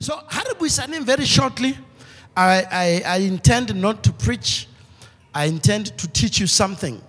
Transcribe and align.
So, 0.00 0.16
Haribu 0.28 0.66
Isanim, 0.66 1.02
very 1.02 1.24
shortly, 1.24 1.76
I, 2.36 2.64
I, 2.70 3.02
I 3.06 3.16
intend 3.18 3.74
not 3.74 4.02
to 4.04 4.12
preach, 4.12 4.68
I 5.34 5.46
intend 5.46 5.96
to 5.98 6.08
teach 6.08 6.40
you 6.40 6.46
something. 6.46 7.00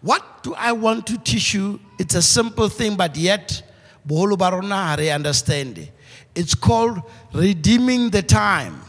What 0.00 0.42
do 0.42 0.54
I 0.54 0.72
want 0.72 1.06
to 1.08 1.18
teach 1.18 1.54
you? 1.54 1.78
It's 1.98 2.14
a 2.14 2.22
simple 2.22 2.68
thing, 2.68 2.96
but 2.96 3.16
yet, 3.16 3.62
boholo 4.06 4.36
ba 4.38 4.50
rona 4.52 4.76
ha 4.76 4.96
re 4.98 5.10
understand 5.10 5.78
it. 5.78 5.92
It's 6.34 6.54
called 6.54 7.02
redeeming 7.32 8.10
the 8.10 8.22
time. 8.22 8.80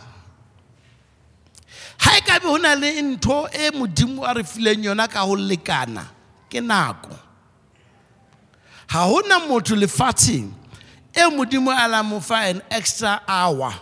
Ha 2.00 2.18
e 2.18 2.22
ka 2.22 2.40
be 2.40 2.48
ho 2.48 2.58
na 2.58 2.74
le 2.74 2.92
ntho 3.02 3.48
e 3.54 3.72
modimo 3.72 4.24
a 4.28 4.34
re 4.34 4.44
fileng 4.44 4.84
yona 4.84 5.08
ka 5.10 5.20
ho 5.20 5.36
lekana 5.36 6.08
ke 6.50 6.60
nako 6.60 7.18
motho 9.48 9.76
lefatsheng 9.76 10.52
e 11.14 11.20
modimo 11.30 11.72
a 11.72 11.88
la 11.88 12.04
mo 12.04 12.22
an 12.32 12.62
extra 12.70 13.22
hour. 13.28 13.74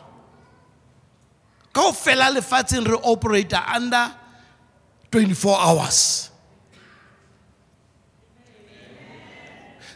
Kaofela 1.73 2.33
lefatsheng 2.33 2.87
re 2.87 2.97
operator 3.03 3.61
under 3.73 4.13
24 5.11 5.57
hours. 5.59 6.29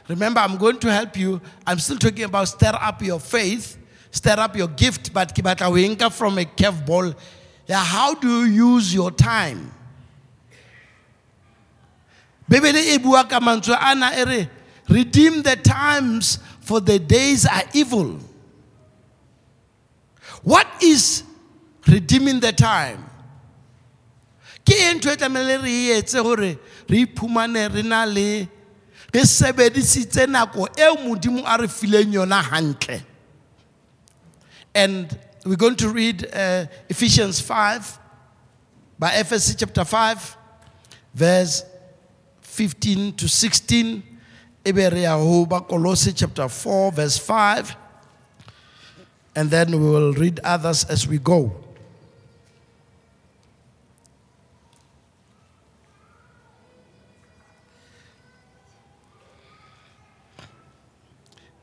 Remember 0.08 0.42
i'm 0.42 0.58
going 0.58 0.78
to 0.80 0.92
help 0.92 1.16
you. 1.18 1.40
I'm 1.66 1.80
still 1.80 1.98
talking 1.98 2.26
about 2.26 2.48
stir 2.50 2.74
up 2.80 3.02
your 3.02 3.20
faith 3.20 3.78
stir 4.12 4.36
up 4.38 4.56
your 4.56 4.68
gift 4.68 5.12
but 5.12 5.34
ke 5.34 5.42
batla 5.42 6.02
ho 6.02 6.10
from 6.10 6.38
a 6.38 6.46
curveball 6.46 7.16
yeah, 7.66 7.84
how 7.84 8.14
do 8.14 8.46
you 8.46 8.76
use 8.76 8.94
your 8.94 9.12
time? 9.12 9.72
Bebele 12.50 12.96
e 12.96 12.98
bua 12.98 13.24
ka 13.24 13.40
mantswe 13.40 13.78
ana 13.80 14.12
re 14.26 14.50
redeem 14.90 15.42
the 15.42 15.56
times 15.56 16.40
for 16.64 16.80
the 16.80 16.98
days 16.98 17.46
are 17.46 17.64
evil. 17.74 18.20
What 20.44 20.68
is 20.82 21.24
redeeming 21.88 22.40
the 22.40 22.54
time? 22.54 23.10
Ke 24.66 24.80
e 24.80 24.94
ntho 24.96 25.12
e 25.12 25.18
tlamehile 25.20 25.62
re 25.62 25.72
e 25.72 25.90
etse 26.00 26.24
gore 26.24 26.58
re 26.88 27.06
iphumane 27.06 27.68
re 27.74 27.82
na 27.84 28.06
le 28.06 28.48
re 29.14 29.22
sebedisitse 29.22 30.26
nako 30.28 30.70
eo 30.80 30.96
modimo 31.04 31.44
a 31.46 31.58
re 31.58 31.68
fileng 31.68 32.14
yona 32.14 32.42
hantle. 32.42 33.02
And 34.74 35.20
we're 35.46 35.58
going 35.58 35.76
to 35.76 35.90
read 35.90 36.26
uh, 36.34 36.66
ephesians 36.88 37.42
5 37.42 38.00
by 38.98 39.12
ephesus 39.16 39.56
chapter 39.56 39.84
5 39.84 40.38
verse 41.14 41.66
15 42.42 43.14
to 43.14 43.28
16 43.28 44.13
ebe 44.66 44.90
re 44.90 45.02
ya 45.02 45.18
ho 45.18 45.46
ba 45.46 45.62
Colossae 45.62 46.14
chapter 46.14 46.48
4 46.48 46.92
verse 46.92 47.18
5 47.18 47.76
and 49.36 49.50
then 49.50 49.72
we 49.72 49.78
will 49.78 50.14
read 50.14 50.40
others 50.44 50.86
as 50.86 51.08
we 51.08 51.18
go 51.18 51.52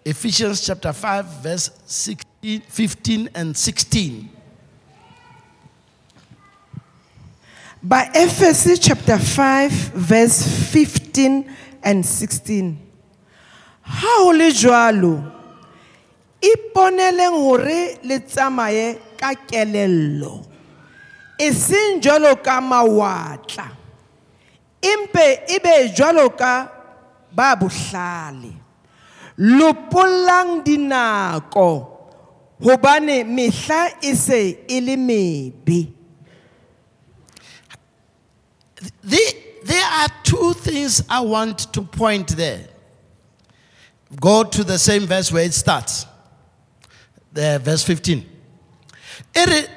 Ephesians 0.04 0.60
chapter 0.66 0.92
5 0.92 1.26
verse 1.42 1.70
16, 1.86 2.60
15 2.60 3.28
and 3.34 3.56
16 3.56 4.40
By 7.82 8.10
Ephesians 8.12 8.78
chapter 8.78 9.16
5, 9.16 9.72
verse 9.72 10.70
15 10.70 11.50
and 11.82 12.04
16. 12.04 12.89
Ha 13.90 14.12
ho 14.22 14.30
le 14.32 14.50
jwalo, 14.52 15.12
iponeleng 16.40 17.36
hore 17.44 17.98
le 18.04 18.18
tsamaye 18.20 18.98
ka 19.18 19.34
kelello, 19.48 20.44
e 21.38 21.50
seng 21.52 22.00
jwalo 22.00 22.36
ka 22.44 22.60
mawatla, 22.60 23.66
empe 24.92 25.26
ebe 25.54 25.74
jwalo 25.96 26.28
ka 26.38 26.52
ba 27.34 27.56
bohlale. 27.56 28.52
Lopollang 29.38 30.62
dinako, 30.64 31.68
hobane 32.62 33.24
mehla 33.24 33.88
e 34.02 34.14
se 34.14 34.40
e 34.68 34.80
le 34.80 34.96
mebe. 34.96 35.88
The- 39.02 39.36
there 39.64 39.84
are 40.00 40.08
two 40.22 40.52
things 40.54 41.02
I 41.08 41.20
want 41.20 41.72
to 41.72 41.82
point 41.82 42.28
there. 42.36 42.66
Go 44.18 44.42
to 44.44 44.64
the 44.64 44.78
same 44.78 45.06
verse 45.06 45.30
where 45.30 45.44
it 45.44 45.54
starts. 45.54 46.06
There, 47.32 47.58
verse 47.58 47.82
15. 47.84 48.26
It 49.34 49.48
is- 49.48 49.68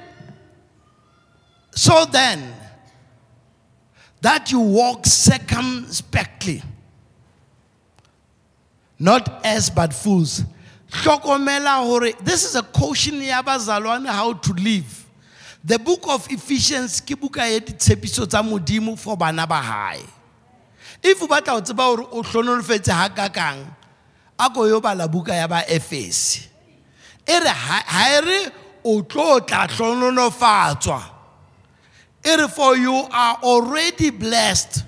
so 1.75 2.05
then, 2.05 2.55
that 4.21 4.51
you 4.51 4.59
walk 4.59 5.05
circumspectly, 5.05 6.63
not 8.97 9.45
as 9.45 9.69
but 9.69 9.93
fools. 9.93 10.43
This 12.23 12.45
is 12.45 12.55
a 12.55 12.63
caution 12.63 13.21
ya 13.21 13.41
bazalwane 13.41 14.07
how 14.07 14.33
to 14.33 14.53
live. 14.53 15.05
The 15.63 15.77
book 15.79 16.03
of 16.07 16.27
Ephesians 16.31 17.01
ke 17.01 17.15
buka 17.19 17.51
ya 17.51 17.59
ditshepiso 17.59 18.97
for 18.97 19.17
bana 19.17 19.45
ba. 19.45 19.97
If 21.01 21.21
o 21.21 21.27
batla 21.27 21.47
ho 21.49 21.61
tseba 21.61 21.83
hore 21.83 22.07
o 22.11 22.21
hlonolofetse 22.23 22.91
ha 22.91 23.09
kakang, 23.09 23.65
a 24.39 24.49
ko 24.49 24.65
yo 24.65 24.79
bala 24.81 25.07
buka 25.07 25.29
ya 25.33 25.47
ba 25.47 25.63
Efese. 25.67 26.47
E 27.27 27.39
re 27.39 27.49
ha 27.49 28.17
e 28.17 28.21
re 28.21 28.51
o 28.83 29.01
tlo 29.01 29.39
tla 29.45 29.67
hlonolofatswa. 29.67 31.03
E 32.25 32.35
re 32.35 32.47
for 32.47 32.75
you 32.75 32.93
are 32.93 33.37
already 33.43 34.09
blessed 34.09 34.83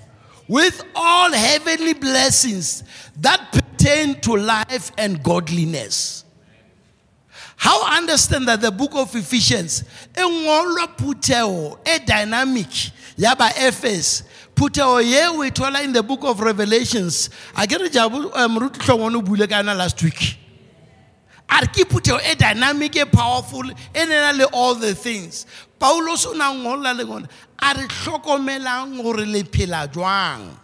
with 0.48 0.82
all 0.94 1.32
heavenly 1.32 1.94
blessings 1.94 2.84
that 3.16 3.52
pertain 3.52 4.20
to 4.20 4.36
life 4.36 4.92
and 4.98 5.22
godliness. 5.22 6.24
How 7.56 7.96
understand 7.96 8.46
that 8.48 8.60
the 8.60 8.70
book 8.70 8.94
of 8.94 9.14
Ephesians 9.16 9.82
e 10.16 10.20
ngolwa 10.20 10.96
phutheo 10.96 11.78
e 11.86 11.98
dynamic 12.04 12.92
ya 13.16 13.34
ba 13.34 13.50
Ephes 13.56 14.22
phutheo 14.56 15.04
ye 15.04 15.26
o 15.28 15.42
e 15.44 15.50
thola 15.50 15.84
in 15.84 15.92
the 15.92 16.02
book 16.02 16.24
of 16.24 16.40
Revelations 16.40 17.30
I 17.54 17.66
get 17.66 17.80
a 17.80 17.88
ke 17.88 17.94
re 17.94 18.00
um, 18.00 18.10
jabu 18.10 18.32
moruti 18.48 18.80
hlongwane 18.80 19.16
o 19.16 19.22
buile 19.22 19.48
ka 19.48 19.62
yona 19.62 19.76
last 19.76 20.02
week 20.02 20.38
a 21.48 21.60
re 21.60 21.66
ke 21.68 21.88
phutheo 21.88 22.18
e 22.20 22.34
dynamic 22.34 22.96
e 22.96 23.04
powerful 23.04 23.70
e 23.70 23.74
nena 23.94 24.32
le 24.32 24.46
all 24.52 24.74
the 24.74 24.94
things 24.94 25.46
paulos 25.78 26.26
o 26.26 26.32
na 26.32 26.52
ngolola 26.52 26.96
le 26.96 27.04
ngone 27.04 27.28
a 27.60 27.74
re 27.74 27.86
hlokomelang 27.86 29.02
gore 29.02 29.24
le 29.24 29.44
phela 29.44 29.86
jwang 29.92 30.56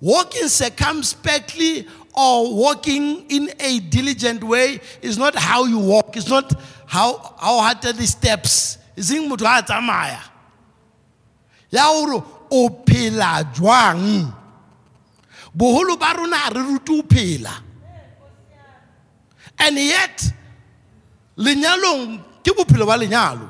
walking 0.00 0.48
circumspectly 0.48 1.86
or 2.18 2.52
walking 2.54 3.24
in 3.30 3.50
a 3.60 3.78
diligent 3.78 4.42
way 4.42 4.80
is 5.02 5.16
not 5.16 5.36
how 5.36 5.64
you 5.64 5.78
walk. 5.78 6.16
It's 6.16 6.28
not 6.28 6.52
how 6.86 7.36
how 7.38 7.60
hard 7.60 7.80
the 7.80 8.06
steps. 8.06 8.78
It's 8.96 9.12
in 9.12 9.30
motho 9.30 9.46
a 9.46 9.62
tsamaya. 9.62 10.20
Ya 11.70 11.84
hore 11.84 12.24
o 12.50 12.68
phela 12.84 13.44
jwang. 13.54 14.32
Boholo 15.56 15.98
ba 15.98 16.14
rona 16.16 16.50
re 16.54 16.62
rute 16.62 16.88
ho 16.88 17.02
phela. 17.02 17.62
And 19.58 19.76
yet 19.76 20.32
lenyalong 21.36 22.20
ke 22.42 22.54
bophelo 22.56 22.86
ba 22.86 22.96
lenyalo. 22.98 23.48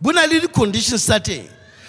Bo 0.00 0.10
na 0.10 0.24
le 0.26 0.40
di-conditions 0.40 1.04
tsa 1.04 1.18
teng. 1.20 1.48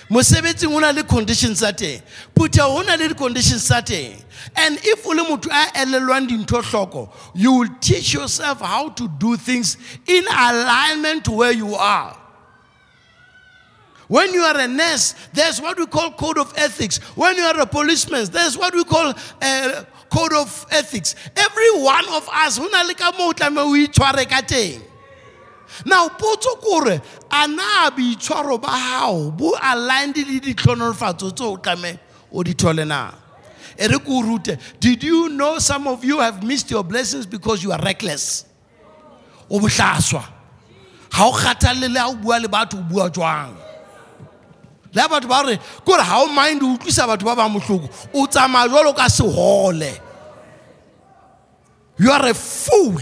mosebetsing 0.09 0.73
o 0.73 0.79
na 0.79 0.91
le 0.91 1.03
conditions 1.03 1.59
tsa 1.59 1.73
teng 1.73 2.01
phuteo 2.35 2.69
ho 2.69 2.81
na 2.83 2.95
le 2.95 3.07
di-conditions 3.07 3.63
tsa 3.65 3.81
teng 3.81 4.13
and 4.55 4.77
if 4.83 5.05
o 5.05 5.09
le 5.11 5.23
motho 5.23 5.49
a 5.49 5.71
elelwang 5.81 6.27
dintho 6.27 6.61
hloko 6.61 7.09
you 7.33 7.51
will 7.51 7.69
teach 7.81 8.13
yourself 8.13 8.61
how 8.61 8.89
to 8.89 9.07
do 9.17 9.35
things 9.35 9.77
in 10.05 10.23
alignment 10.27 11.25
to 11.25 11.31
where 11.31 11.51
you 11.51 11.73
are 11.73 12.15
when 14.07 14.33
you 14.33 14.41
are 14.41 14.59
a 14.59 14.67
nurse, 14.67 15.15
there's 15.33 15.59
what 15.61 15.77
we 15.77 15.85
call 15.87 16.11
code 16.11 16.37
of 16.37 16.53
ethics. 16.57 16.97
When 17.15 17.35
you 17.37 17.43
are 17.43 17.59
a 17.59 17.65
policeman, 17.65 18.25
there's 18.25 18.57
what 18.57 18.73
we 18.73 18.83
call 18.83 19.13
uh, 19.41 19.83
code 20.09 20.33
of 20.33 20.65
ethics. 20.71 21.15
Every 21.35 21.81
one 21.81 22.05
of 22.09 22.29
us. 22.31 22.59
Now, 25.85 26.07
potso 26.07 26.61
kore, 26.61 27.01
a 27.31 27.47
na 27.47 27.89
boitshwaro 27.89 28.61
ba 28.61 28.67
hao 28.67 29.35
aligned 29.61 30.17
le 30.17 30.39
ditlhonolofatso 30.39 31.35
tse 31.35 31.43
o 31.43 31.57
tlameha 31.57 31.99
o 32.31 32.43
na? 32.85 33.11
Rute, 33.77 34.57
Did 34.79 35.03
you 35.03 35.27
know 35.29 35.59
some 35.59 35.87
of 35.87 36.05
you 36.05 36.19
have 36.19 36.43
missed 36.43 36.71
your 36.71 36.83
blessings 36.83 37.25
because 37.25 37.61
you 37.61 37.73
are 37.73 37.81
reckless? 37.81 38.45
O 39.49 39.59
bohlaswa. 39.59 40.23
Ha 41.11 41.27
o 41.27 41.31
kgathalele 41.33 41.97
ha 41.97 42.07
o 42.07 42.15
bua 42.15 42.39
le 42.39 42.47
batho 42.47 42.79
o 42.79 42.83
bua 42.83 43.09
jwang. 43.09 43.64
Le 44.95 45.01
ha 45.01 45.07
batho 45.09 45.27
ba 45.27 45.43
re 45.45 45.59
kore 45.85 46.01
ha 46.01 46.21
o 46.23 46.27
mind 46.27 46.63
o 46.63 46.77
utlwisa 46.77 47.05
batho 47.07 47.25
ba 47.25 47.35
o 48.13 48.25
tsamaya 48.27 48.69
ka. 48.95 50.01
You 51.97 52.11
are 52.11 52.27
a 52.29 52.33
fool. 52.33 52.99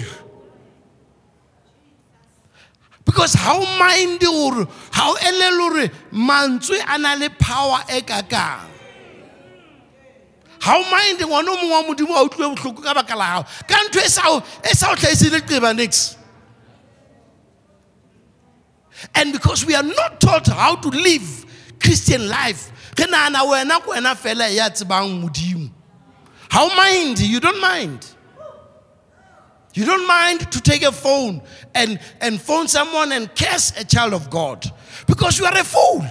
because 3.06 3.34
how 3.34 3.60
mind 3.78 4.20
gore 4.22 4.66
ha 4.92 5.12
o 5.12 5.16
elele 5.22 5.58
gore 5.58 5.92
mantswe 6.12 6.80
a 6.88 6.98
na 6.98 7.14
le 7.16 7.30
power 7.30 7.84
e 7.90 8.02
kakang 8.02 8.70
ha 10.62 10.78
o 10.78 10.84
mind 10.90 11.20
ngwana 11.20 11.50
o 11.52 11.58
mongwe 11.58 11.72
wa 11.72 11.84
modimo 11.84 12.16
a 12.16 12.24
utlwile 12.24 12.56
bohloko 12.56 12.82
ka 12.82 12.94
baka 12.94 13.16
la 13.16 13.26
gago 13.44 13.48
ka 13.68 13.76
ntho 13.84 14.00
e 14.00 14.08
sa 14.10 14.22
o- 14.32 14.42
o 14.92 14.96
tlhaisile 14.96 15.42
nix 15.76 16.16
and 19.16 19.34
because 19.34 19.66
we 19.66 19.76
are 19.76 19.84
not 19.84 20.20
taught 20.22 20.48
how 20.48 20.76
to 20.76 20.90
live 20.90 21.43
christian 21.84 22.28
life. 22.28 22.72
How 26.50 26.76
mind? 26.76 27.20
You 27.20 27.40
don't 27.40 27.62
mind. 27.62 28.08
You 29.74 29.86
don't 29.86 30.08
mind 30.08 30.52
to 30.52 30.62
take 30.62 30.84
a 30.84 30.92
phone 30.92 31.42
and, 31.74 32.00
and 32.22 32.40
phone 32.40 32.68
someone 32.68 33.12
and 33.12 33.34
curse 33.36 33.74
a 33.78 33.84
child 33.84 34.14
of 34.14 34.30
god. 34.30 34.72
Because 35.08 35.40
you 35.40 35.46
are 35.46 35.58
a 35.58 35.64
fool. 35.64 36.06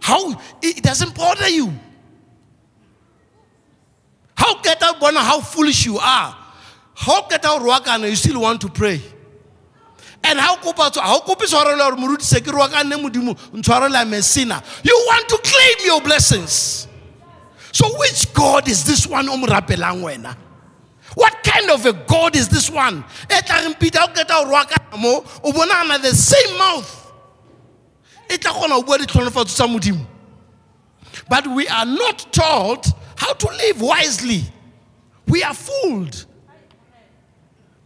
How 0.00 0.40
it 0.62 0.82
doesn't 0.82 1.14
bother 1.14 1.48
you. 1.48 1.72
How 4.34 4.60
get 4.62 4.82
out 4.82 5.02
how 5.02 5.40
foolish 5.40 5.84
you 5.84 5.98
are. 5.98 6.36
How 6.94 7.28
get 7.28 7.44
out 7.44 7.60
roakana 7.60 8.08
you 8.08 8.16
still 8.16 8.40
want 8.40 8.62
to 8.62 8.68
pray 8.68 9.02
and 10.26 10.40
how 10.40 10.56
kopa 10.56 10.90
tso 10.90 11.00
how 11.00 11.20
kope 11.20 11.40
tshwarelo 11.40 11.78
gore 11.78 11.96
moruti 11.96 12.22
se 12.22 12.40
ke 12.40 12.50
ntshwarela 12.50 14.04
mesina 14.04 14.62
you 14.82 15.04
want 15.06 15.28
to 15.28 15.38
claim 15.38 15.86
your 15.86 16.00
blessings. 16.00 16.88
So 17.72 17.86
which 17.98 18.32
god 18.32 18.68
is 18.68 18.84
this 18.84 19.06
one 19.06 19.28
o 19.28 19.36
mo 19.36 19.46
rapelang 19.46 20.02
wena? 20.02 20.36
What 21.14 21.42
kind 21.42 21.70
of 21.70 21.86
a 21.86 21.92
god 21.92 22.36
is 22.36 22.48
this 22.48 22.70
one? 22.70 23.04
E 23.30 23.40
tla 23.42 23.62
reng 23.62 23.78
pita 23.78 24.02
o 24.02 24.08
keta 24.08 24.98
mo 24.98 25.24
o 25.44 25.52
bonagana 25.52 26.00
the 26.00 26.14
same 26.14 26.58
mouth. 26.58 27.12
E 28.30 28.36
tla 28.36 28.52
kgona 28.52 28.84
go 28.84 29.30
bua 29.30 30.06
but 31.28 31.46
we 31.46 31.66
are 31.68 31.86
not 31.86 32.26
taught 32.32 32.86
how 33.16 33.32
to 33.32 33.46
live 33.48 33.80
wisely. 33.80 34.42
We 35.26 35.42
are 35.42 35.54
fooled. 35.54 36.24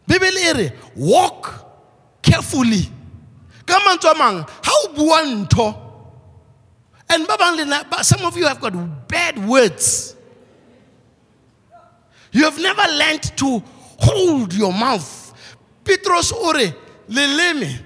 Bibele 0.09 0.73
walk 0.97 1.69
carefully. 2.31 2.88
Ka 3.67 3.79
mantswe 3.81 4.11
a 4.11 4.15
mangwe 4.15 4.47
ga 4.62 4.73
o 4.73 4.93
bua 4.94 5.23
and 7.12 7.27
ba 7.27 8.05
some 8.05 8.25
of 8.25 8.37
you 8.37 8.47
have 8.47 8.61
got 8.61 9.09
bad 9.09 9.49
words. 9.49 10.15
You 12.32 12.44
have 12.44 12.61
never 12.61 12.82
learned 12.93 13.37
to 13.38 13.62
hold 13.99 14.55
your 14.55 14.73
mouth. 14.73 15.35
Petros 15.82 16.32
o 16.32 16.53
re 16.53 16.73
leleme 17.09 17.81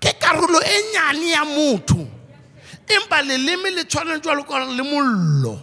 ke 0.00 0.18
karolo 0.18 0.60
e 0.60 0.82
nyane 0.94 1.30
ya 1.30 1.44
motho 1.44 2.08
empa 2.88 3.22
leleme 3.22 3.74
le 3.74 3.84
tshwaneng 3.84 4.20
jwalo 4.20 4.46
ka 4.46 4.64
le 4.64 4.82
mollo. 4.82 5.62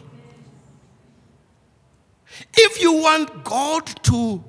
If 2.55 2.81
you 2.81 2.93
want 2.93 3.43
god 3.43 3.85
to 4.03 4.43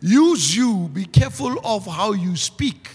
use 0.00 0.54
you 0.54 0.88
be 0.92 1.06
careful 1.06 1.58
of 1.64 1.86
how 1.86 2.12
you 2.12 2.36
speak 2.36 2.90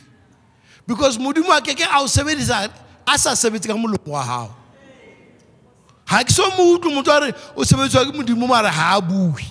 because 0.88 1.18
modimo 1.18 1.56
a 1.58 1.62
keke 1.62 1.86
a 1.86 2.02
o 2.02 2.06
sebedisa 2.06 2.72
a 3.08 3.18
sa 3.18 3.32
sebetse 3.32 3.68
ka 3.68 3.74
molomo 3.74 4.08
wa 4.08 4.24
gago 4.24 4.54
ga 6.08 6.24
ke 6.24 6.32
so 6.32 6.50
mo 6.58 6.78
utlwe 6.78 6.94
motho 6.94 7.12
a 7.12 7.20
re 7.22 7.34
o 7.56 7.64
ke 7.64 8.14
modimo 8.16 8.48
mare 8.48 8.70
ga 8.70 8.98
a 8.98 9.02
bue 9.02 9.42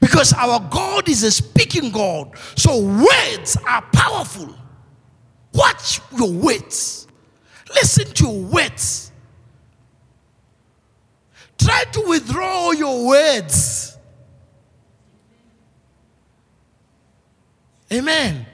because 0.00 0.32
our 0.34 0.60
god 0.70 1.08
is 1.08 1.22
a 1.22 1.30
speaking 1.30 1.90
god 1.90 2.30
so 2.56 2.78
words 2.80 3.56
are 3.66 3.82
powerful. 3.92 4.54
Watch 5.52 6.00
your 6.16 6.32
words. 6.32 7.06
Listen 7.74 8.06
to 8.14 8.24
your 8.24 8.42
words. 8.42 9.12
Try 11.58 11.84
to 11.92 12.00
withdraw 12.08 12.72
your 12.72 13.06
words 13.06 13.96
amen. 17.92 18.46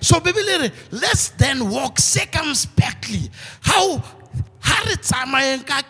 So 0.00 0.20
bibele 0.20 0.62
re 0.62 0.72
let's 0.90 1.28
then 1.30 1.68
walk 1.68 1.98
circumspectly. 1.98 3.30
How? 3.60 3.98
Ha 4.60 4.82
re 4.86 4.96
tsamayeng 4.96 5.66
ka 5.66 5.82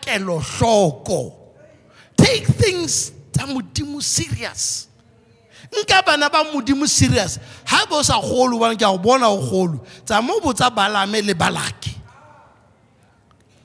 take 2.16 2.46
things 2.46 3.12
tsa 3.32 3.46
modimo 3.46 4.02
serious. 4.02 4.88
Nka 5.70 6.04
bana 6.04 6.30
ba 6.30 6.44
modimo 6.44 6.86
serious. 6.88 7.38
Ha 7.66 7.86
ba 7.86 7.96
o 7.96 8.02
sa 8.02 8.20
kgolo 8.20 8.58
bane 8.58 8.76
ke 8.76 8.82
a 8.82 8.90
go 8.90 8.98
bona 8.98 9.28
o 9.30 9.38
kgolo 9.38 9.80
tsa 10.04 10.20
mo 10.22 10.40
botsa 10.40 10.70
balame 10.74 11.22
le 11.22 11.34
balake. 11.34 11.94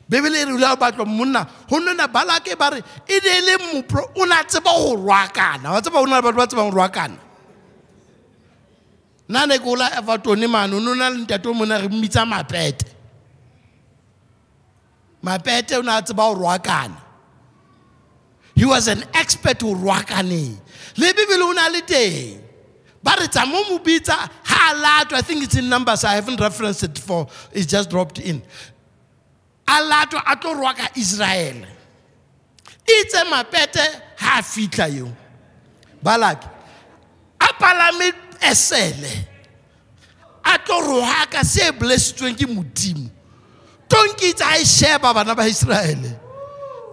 Bebele 0.09 0.41
e 0.41 0.45
re 0.45 0.53
ile 0.57 0.75
batlwa 0.77 1.05
monna 1.05 1.47
go 1.67 1.79
nona 1.79 2.07
balake 2.07 2.57
ba 2.57 2.69
re 2.69 2.81
e 3.07 3.19
ne 3.19 3.29
e 3.29 3.41
le 3.41 3.57
mopro 3.57 4.05
o 4.15 4.25
ne 4.25 4.33
a 4.33 4.43
tseba 4.43 4.73
go 4.77 4.95
rwakana. 4.95 5.73
Wa 5.73 5.81
tseba 5.81 6.01
go 6.01 6.05
na 6.05 6.17
le 6.17 6.21
batho 6.21 6.37
ba 6.37 6.47
tsebang 6.47 6.69
go 6.71 6.77
rwakana 6.77 7.17
nna 9.29 9.45
ne 9.47 9.57
ke 9.57 9.65
ola 9.65 9.89
Evaton 9.97 10.47
mane 10.49 10.73
o 10.73 10.79
ne 10.79 10.91
o 10.91 10.93
na 10.95 11.09
le 11.09 11.25
ntate 11.25 11.45
o 11.45 11.53
re 11.53 11.87
mmitsa 11.87 12.25
mapete. 12.25 12.85
Mapete 15.23 15.77
o 15.77 15.81
ne 15.81 15.91
a 15.91 16.01
tseba 16.01 16.33
go 16.33 16.95
he 18.55 18.65
was 18.65 18.89
an 18.89 19.03
expert 19.13 19.59
go 19.59 19.73
rwakaneng 19.73 20.57
le 20.97 21.13
bebele 21.13 21.43
o 21.43 21.51
na 21.53 21.67
le 21.67 21.81
teng. 21.81 22.41
Ba 23.01 23.15
re 23.19 23.27
tsa 23.27 23.45
mo 23.45 23.63
ha 24.43 25.05
i 25.11 25.21
think 25.21 25.43
it's 25.43 25.55
in 25.55 25.69
numbers 25.69 26.03
i 26.03 26.15
haven't 26.15 26.39
referenced 26.39 26.83
it 26.83 26.97
for 26.97 27.27
it's 27.53 27.65
just 27.65 27.89
dropped 27.89 28.19
in. 28.19 28.41
A 29.67 29.71
latwa 29.71 30.21
a 30.25 30.35
tlo 30.35 30.55
rwaka 30.55 30.89
israele 30.97 31.67
itse 32.85 33.23
mapete 33.29 34.01
ha 34.17 34.39
a 34.39 34.41
fitlha 34.41 34.93
yo 34.93 35.13
balaki 36.03 36.49
a 37.39 37.47
palame 37.53 38.11
esele. 38.41 39.27
A 40.43 40.57
tlo 40.59 40.81
rohaka 40.81 41.43
se 41.43 41.71
blessitsweng 41.71 42.37
ke 42.37 42.45
modimo. 42.47 43.09
Tonki 43.87 44.29
itse 44.33 44.43
a 44.43 44.59
e 44.59 44.65
sheba 44.65 45.13
bana 45.13 45.35
ba 45.35 45.43
israele. 45.47 46.19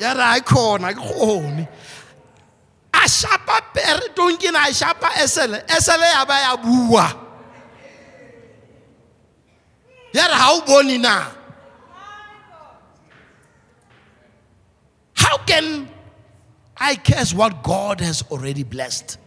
Ya 0.01 0.13
re 0.13 0.23
a 0.23 0.41
khona 0.41 0.93
ke 0.93 1.01
kgone. 1.01 1.69
A 2.95 3.09
shapa 3.09 3.61
pere 3.73 4.09
tonki 4.15 4.53
na 4.53 4.67
a 4.67 4.73
shapa 4.73 5.09
esele. 5.17 5.67
Esele 5.67 6.13
ya 6.13 6.25
ba 6.25 6.41
ya 6.41 6.57
bua. 6.57 7.07
Ya 10.13 10.27
re 10.27 10.35
ha 10.35 10.63
o 10.67 10.83
na. 10.83 11.33
How 15.15 15.39
can 15.39 15.89
I 16.77 16.97
curse 16.97 17.35
what 17.35 17.63
God 17.63 18.01
has 18.01 18.23
already 18.31 18.63
blessed? 18.63 19.19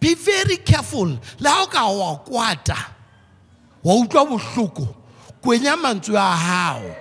Be 0.00 0.14
very 0.14 0.56
careful. 0.58 1.18
Le 1.38 1.48
ha 1.48 1.62
o 1.62 1.66
ka 1.66 1.90
wa 1.90 2.18
kwata, 2.18 2.76
wa 3.82 3.94
utlwa 3.94 4.26
bohloko, 4.26 4.88
kwenya 5.42 5.76
mantswe 5.76 6.16
a 6.16 6.36
hao. 6.36 6.96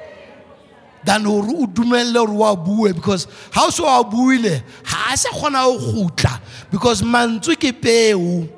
Than 1.03 1.25
hore 1.25 1.49
o 1.49 1.67
dumelle 1.67 2.17
hore 2.17 2.33
wa 2.33 2.55
bue 2.55 2.93
because 2.93 3.27
ha 3.51 3.65
o 3.67 3.69
se 3.69 3.83
wa 3.83 4.03
buile 4.03 4.63
ha 4.83 5.13
a 5.13 5.17
sa 5.17 5.29
kgona 5.29 5.61
ho 5.63 5.77
kgutla 5.77 6.41
because 6.71 7.03
mantswe 7.03 7.55
ke 7.55 7.79
peo. 7.79 8.49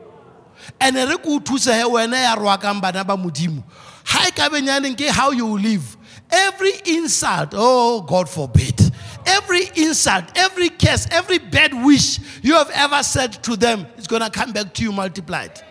And 0.79 0.96
re 0.96 1.17
ko 1.17 1.39
thuse 1.39 1.74
he 1.74 1.84
wena 1.84 2.15
ya 2.15 2.36
rwakang 2.36 2.82
bana 2.82 3.03
ba 3.03 3.17
modimo. 3.17 3.63
Ha 4.06 4.27
e 4.27 4.32
ka 4.32 4.50
ke 4.50 5.10
how 5.10 5.32
you 5.32 5.58
live. 5.58 5.98
Every 6.29 6.74
insult, 6.86 7.53
oh 7.53 8.01
God 8.01 8.29
forbid. 8.29 8.87
Every 9.27 9.69
insult, 9.75 10.24
every 10.36 10.69
curse, 10.69 11.05
every 11.12 11.38
bad 11.38 11.74
wish 11.74 12.19
you 12.41 12.53
have 12.53 12.69
ever 12.74 13.03
said 13.03 13.34
to 13.43 13.57
them 13.57 13.86
is 13.98 14.07
going 14.07 14.22
to 14.22 14.29
come 14.29 14.53
back 14.53 14.74
to 14.75 14.84
you 14.84 14.93
multiplied. 14.93 15.62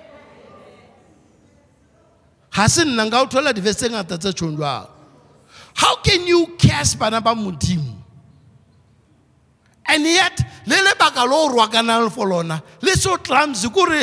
How 2.50 2.68
can 5.96 6.26
you 6.26 6.56
curse 6.58 6.94
bana 6.94 7.20
ba 7.20 7.34
modimo? 7.34 7.94
And 9.88 10.04
yet, 10.04 10.40
le 10.66 10.76
lebaka 10.76 11.26
lo 11.26 11.46
o 11.46 11.48
rwakanang 11.54 12.12
for 12.12 12.28
lona, 12.28 12.62
le 12.82 12.90
so 12.96 13.16
clumsy 13.16 13.70
kore 13.70 14.00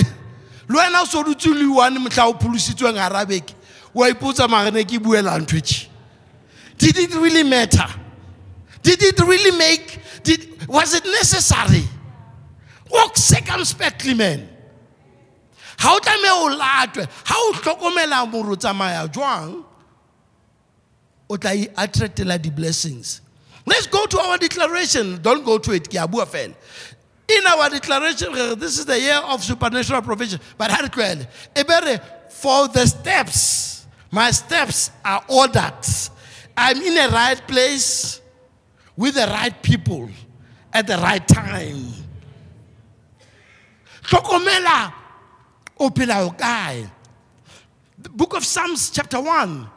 le 0.68 0.76
wena 0.76 1.02
o 1.02 1.06
so 1.06 1.24
dutse 1.24 1.48
le 1.54 1.72
one. 1.72 1.94
Did 6.78 6.98
it 6.98 7.16
really 7.16 7.44
matter? 7.44 8.03
Did 8.84 9.02
it 9.02 9.20
really 9.20 9.58
make, 9.58 10.00
did, 10.24 10.68
was 10.68 10.94
it 10.94 11.06
necessary? 11.06 11.84
Walk 12.92 13.18
circumspectly, 13.18 14.14
man. 14.14 14.50
Ha 15.80 15.96
o 15.96 16.00
tlameha 16.00 16.32
o 16.32 16.58
latwe, 16.60 17.08
ha 17.26 17.36
o 17.38 17.54
hlokomela 17.54 18.30
more 18.30 18.52
o 18.52 18.56
tsamaya 18.56 19.08
jwang, 19.12 19.64
o 21.30 21.38
tla 21.38 21.56
i-attractela 21.56 22.40
di-blessings. 22.40 23.22
Let's 23.66 23.88
go 23.88 24.06
to 24.06 24.20
our 24.20 24.38
declaration. 24.38 25.22
Don't 25.22 25.44
go 25.44 25.58
to 25.58 25.72
it. 25.72 25.90
ke 25.90 25.96
a 25.96 26.08
in 27.30 27.48
our 27.48 27.70
declaration 27.70 28.34
this 28.60 28.78
is 28.78 28.86
the 28.86 29.00
year 29.00 29.22
of 29.26 29.44
supernatural 29.44 30.02
provision 30.02 30.40
but 30.58 30.70
ha 30.70 30.82
re 30.82 30.90
tlohele 30.90 31.28
e 31.56 32.00
for 32.30 32.68
the 32.68 32.86
steps 32.86 33.86
my 34.12 34.30
steps 34.32 34.92
are 35.06 35.24
ordered 35.30 35.86
i'm 36.58 36.82
in 36.82 36.98
a 36.98 37.08
right 37.10 37.48
place 37.48 38.20
with 38.96 39.16
the 39.16 39.26
right 39.28 39.62
people 39.62 40.10
at 40.72 40.88
the 40.88 40.98
right 40.98 41.28
time. 41.28 41.94
The 47.98 48.10
book 48.14 48.36
of 48.36 48.44
psalms 48.44 48.90
chapter 48.92 49.22
1 49.22 49.70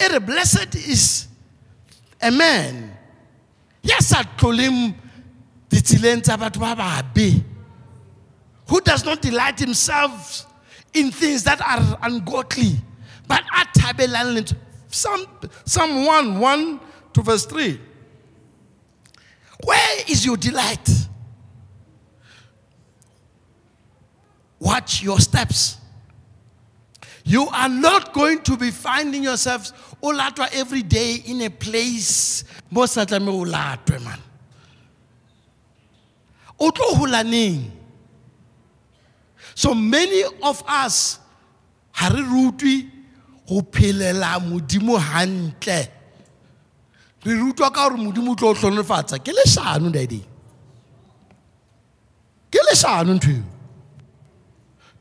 e 0.00 0.08
re 0.08 0.18
blessed 0.18 0.74
is 0.74 1.28
a 2.20 2.30
man 2.30 2.96
yes 3.82 4.06
sa 4.08 4.22
tloleng 4.22 4.94
ditseleng 5.70 6.22
tsa 6.22 6.34
who 8.66 8.80
does 8.80 9.04
not 9.04 9.20
delight 9.20 9.58
himself 9.58 10.46
in 10.94 11.10
things 11.10 11.44
that 11.44 11.60
are 11.60 11.98
ungodly 12.02 12.80
but 13.28 13.42
a 13.54 13.64
thabelang 13.78 14.56
Psalm, 14.88 15.26
Psalm 15.64 16.06
1 16.06 16.38
1 16.38 16.80
to 17.14 17.22
verse 17.22 17.46
3 17.46 17.80
where 19.62 20.02
is 20.08 20.24
your 20.24 20.36
delight? 20.36 20.88
Watch 24.58 25.02
your 25.02 25.20
steps. 25.20 25.78
You 27.24 27.46
are 27.48 27.68
not 27.68 28.12
going 28.12 28.42
to 28.42 28.56
be 28.56 28.70
finding 28.70 29.22
yourselves 29.22 29.72
o 30.02 30.12
latwa 30.12 30.48
every 30.52 30.82
day 30.82 31.22
in 31.26 31.40
a 31.42 31.50
place. 31.50 32.44
Mo 32.70 32.86
sa 32.86 33.04
tlamehe 33.04 33.32
o 33.32 33.44
latwe 33.44 34.02
man. 34.04 34.20
O 36.60 36.70
so 39.54 39.74
many 39.74 40.24
of 40.42 40.62
us 40.66 41.18
ha 41.92 42.08
re 42.08 42.90
phelela 43.62 44.40
modimo 44.40 44.98
hantle 44.98 45.88
re 47.24 47.32
rutwa 47.34 47.72
ka 47.72 47.88
gore 47.88 47.96
modimo 48.02 48.32
o 48.32 48.34
tlo 48.34 48.48
o 48.50 48.54
hlonefatsa 48.54 49.18
ke 49.18 49.32
leshano 49.32 49.90
daddy 49.90 50.22
ke 52.50 52.60
leshano 52.70 53.14
ntho 53.14 53.30
eo 53.30 53.54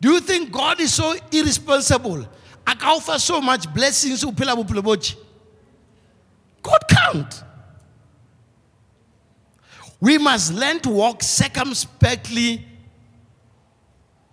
do 0.04 0.12
you 0.12 0.20
think 0.20 0.52
God 0.52 0.82
is 0.82 0.94
so 0.94 1.16
irresponsible? 1.32 2.28
A 2.68 2.76
ka 2.76 2.94
offer 2.94 3.18
so 3.18 3.40
much 3.40 3.74
blessings 3.74 4.22
o 4.26 4.34
phela 4.34 4.54
bophelo 4.54 4.84
botlhe? 4.84 5.16
God 6.62 6.84
can't. 6.90 7.44
We 10.02 10.18
must 10.18 10.54
learn 10.54 10.82
to 10.82 10.90
walk 10.90 11.24
circumspectly, 11.24 12.68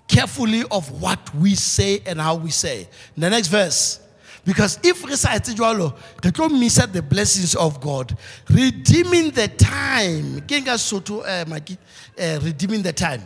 carefully 0.09 0.65
of 0.73 0.91
what 1.01 1.33
we 1.37 1.55
say 1.55 2.03
and 2.05 2.21
how 2.21 2.35
we 2.35 2.51
say. 2.51 2.89
The 3.17 3.31
next 3.31 3.47
verse. 3.47 4.01
Because 4.45 4.79
if 4.83 5.05
re 5.05 5.17
sa 5.17 5.31
etse 5.31 5.55
jwalo, 5.55 5.95
re 6.25 6.31
tlo 6.31 6.51
missa 6.51 6.87
the 6.87 7.03
blessings 7.03 7.55
of 7.55 7.81
God. 7.81 8.17
Redeeming 8.49 9.31
the 9.31 9.49
time. 9.49 10.41
Ke 10.43 10.63
nka 10.65 10.79
Sotho 10.79 11.27
eh 11.27 11.45
Maki 11.45 11.77
eh 12.17 12.39
redeeming 12.43 12.83
the 12.83 12.93
time. 12.93 13.23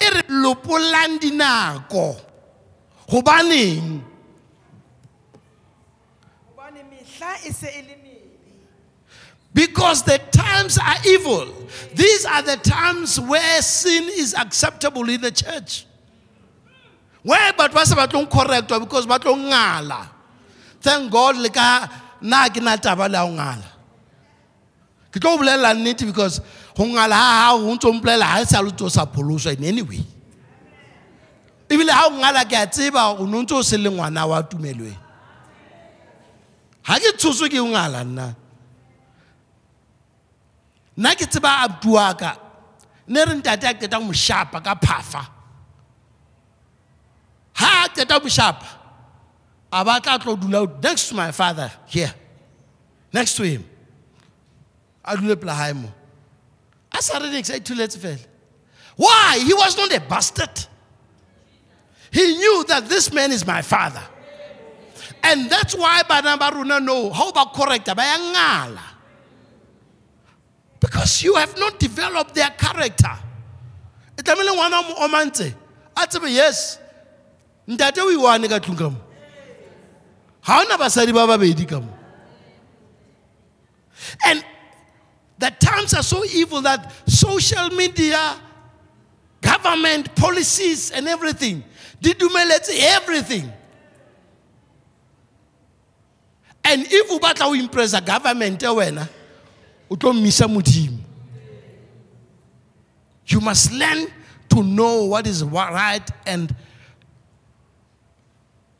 e 0.00 0.10
re 0.10 0.22
lopolang 0.28 1.18
dinako 1.20 2.20
gobaneng 3.08 4.02
Hobane 6.56 6.82
mehla 6.90 7.46
e 7.46 7.52
se 7.52 7.68
e 7.68 7.96
because 9.52 10.04
the 10.04 10.18
times 10.30 10.78
are 10.78 10.96
evil 11.06 11.46
these 11.94 12.24
are 12.24 12.42
the 12.42 12.56
times 12.58 13.18
where 13.18 13.60
sin 13.62 14.04
is 14.10 14.34
acceptable 14.34 15.08
in 15.08 15.20
the 15.20 15.30
church 15.30 15.86
where 17.22 17.52
batho 17.52 17.74
ba 17.74 17.86
se 17.86 17.94
ba 17.94 18.06
tlong 18.06 18.26
correctwa 18.26 18.80
because 18.80 19.06
ba 19.06 19.18
tlo 19.18 19.36
ngala 19.36 20.08
thank 20.80 21.10
god 21.10 21.36
le 21.36 21.48
ka 21.48 21.88
nna 22.22 22.48
ke 22.48 22.60
na 22.60 22.76
taba 22.76 23.08
le 23.08 23.18
ya 23.18 23.24
go 23.26 23.32
ngala 23.32 23.68
ke 25.12 25.20
tlo 25.20 25.36
go 25.36 25.42
bolelela 25.42 25.74
nnete 25.74 26.06
because 26.06 26.40
go 26.76 26.84
ngala 26.84 27.16
ga 27.16 27.52
gago 27.52 27.64
go 27.66 27.74
ntse 27.74 27.86
o 27.88 27.92
mpolelela 27.92 28.26
ga 28.34 28.40
e 28.40 28.44
sa 28.46 28.60
le 28.62 28.70
tse 28.72 28.84
o 28.84 28.88
sa 28.88 29.04
pholoswa 29.06 29.52
in 29.56 29.64
any 29.64 29.82
way 29.82 30.04
ebile 31.68 31.92
ga 31.92 32.06
o 32.08 32.10
ngala 32.16 32.44
ke 32.44 32.56
a 32.56 32.66
tseba 32.66 33.14
o 33.18 33.26
ne 33.26 33.42
ntse 33.42 33.54
o 33.54 33.62
se 33.62 33.76
le 33.76 33.90
ngwana 33.90 34.26
wa 34.26 34.42
tumelweng 34.42 35.10
ga 36.86 36.98
ke 36.98 37.12
tshoswe 37.16 37.48
ke 37.48 37.60
o 37.60 37.66
ngala 37.70 38.04
nna. 38.04 38.26
Nna 40.96 41.14
ke 41.14 41.26
tseba 41.26 41.64
abuti 41.64 41.88
wa 41.88 42.12
ka 42.14 42.36
ne 43.08 43.24
re 43.24 43.34
ntate 43.34 43.66
a 43.68 43.74
qeta 43.74 44.00
mo 44.00 44.12
shapa 44.12 44.60
ka 44.60 44.74
phafa. 44.74 45.22
Ha 47.60 47.88
qeta 47.94 48.22
mo 48.22 48.28
shapa 48.28 48.66
a 49.72 49.84
ba 49.84 50.00
tla 50.00 50.18
tlo 50.18 50.36
dula 50.40 50.66
next 50.82 51.08
to 51.08 51.14
my 51.14 51.30
father 51.32 51.70
here. 51.86 52.12
Next 53.12 53.36
to 53.36 53.42
him. 53.42 53.64
A 55.04 55.16
dule 55.16 55.36
pela 55.36 55.54
hae 55.54 55.72
mo 55.72 55.92
a 56.92 57.02
sa 57.02 57.18
re 57.18 57.28
niks 57.30 57.50
a 57.50 57.60
itholetse 57.60 57.98
fela 57.98 58.26
why? 58.96 59.38
He 59.46 59.54
was 59.54 59.76
not 59.78 59.90
a 59.94 60.00
bastard. 60.00 60.66
He 62.10 62.36
knew 62.36 62.64
that 62.68 62.86
this 62.86 63.10
man 63.14 63.32
is 63.32 63.46
my 63.46 63.62
father. 63.62 64.02
And 65.22 65.48
that's 65.48 65.74
why 65.74 66.02
bana 66.08 66.36
ba 66.36 66.50
rona 66.54 66.80
no 66.80 67.10
ha 67.10 67.24
o 67.28 67.32
ba 67.32 67.46
correcta 67.54 67.94
ba 67.94 68.02
ya 68.02 68.18
ngala 68.18 68.82
because 70.80 71.22
you 71.22 71.34
have 71.36 71.56
not 71.58 71.78
developed 71.78 72.34
their 72.34 72.50
character. 72.50 73.12
E 74.18 74.22
tlamehile 74.22 74.52
ngwana 74.56 74.96
o 74.98 75.08
mantse 75.08 75.54
a 75.96 76.06
tsebe 76.06 76.30
yes 76.32 76.78
ntate 77.68 77.98
o 77.98 78.10
iwane 78.10 78.48
ka 78.48 78.58
tlong 78.58 78.78
ka 78.78 78.88
mo. 78.90 79.00
Ga 80.46 80.60
ona 80.60 80.78
basadi 80.78 81.12
ba 81.12 81.26
babedi 81.26 81.68
ka 81.68 81.80
mo. 81.80 81.92
And 84.24 84.44
the 85.38 85.50
times 85.50 85.94
are 85.94 86.02
so 86.02 86.24
evil 86.24 86.62
that 86.62 86.92
social 87.08 87.70
media 87.70 88.36
government 89.40 90.14
policies 90.14 90.90
and 90.90 91.08
everything 91.08 91.64
di 92.00 92.12
dumeletse 92.14 92.76
everything. 92.78 93.52
And 96.64 96.86
if 96.86 97.10
o 97.10 97.18
batla 97.18 97.46
o 97.46 97.54
impressa 97.54 98.04
government 98.04 98.60
wena 98.60 99.08
o 99.90 99.96
tlo 99.96 100.12
mmisa 100.12 100.46
modimo. 100.48 100.98
You 103.26 103.40
must 103.40 103.72
learn 103.72 104.08
to 104.48 104.62
know 104.62 105.04
what 105.04 105.26
is 105.26 105.44
right 105.44 106.08
and 106.26 106.54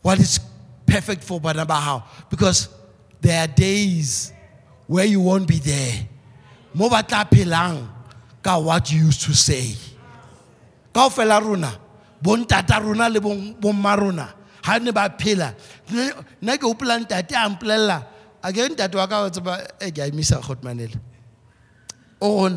what 0.03 0.19
is 0.19 0.41
perfect 0.87 1.23
for 1.25 1.41
bana 1.41 1.65
ba 1.65 1.75
hao 1.75 2.03
because 2.31 2.69
there 3.21 3.41
are 3.41 3.47
days 3.47 4.33
where 4.87 5.05
you 5.05 5.21
won't 5.21 5.47
be 5.47 5.59
there. 5.59 6.09
Mo 6.75 6.89
ba 6.89 7.03
tla 7.03 7.25
phelang 7.25 7.87
ka 8.43 8.59
what 8.59 8.91
you 8.93 9.07
used 9.07 9.23
to 9.23 9.35
say. 9.35 9.75
Kaofela 10.93 11.41
rona 11.41 11.71
bontata 12.23 12.81
rona 12.83 13.09
le 13.09 13.21
bomma 13.21 13.97
rona 13.97 14.35
ha 14.63 14.79
ne 14.79 14.91
ba 14.91 15.09
Ne- 15.91 16.13
nna 16.43 16.57
ke 16.59 16.65
hopola 16.67 16.99
ntate 16.99 17.35
a 17.35 17.49
mpolelela 17.49 18.05
a 18.43 18.53
ke 18.53 18.69
ntate 18.69 18.95
wa 18.97 19.07
ka 19.07 19.23
o 19.25 19.29
tseba 19.31 19.67
e 19.81 19.91
ke 19.91 19.99
a 20.03 20.11
emisa 20.11 20.41
kgotmanele. 20.41 20.99
O 22.21 22.49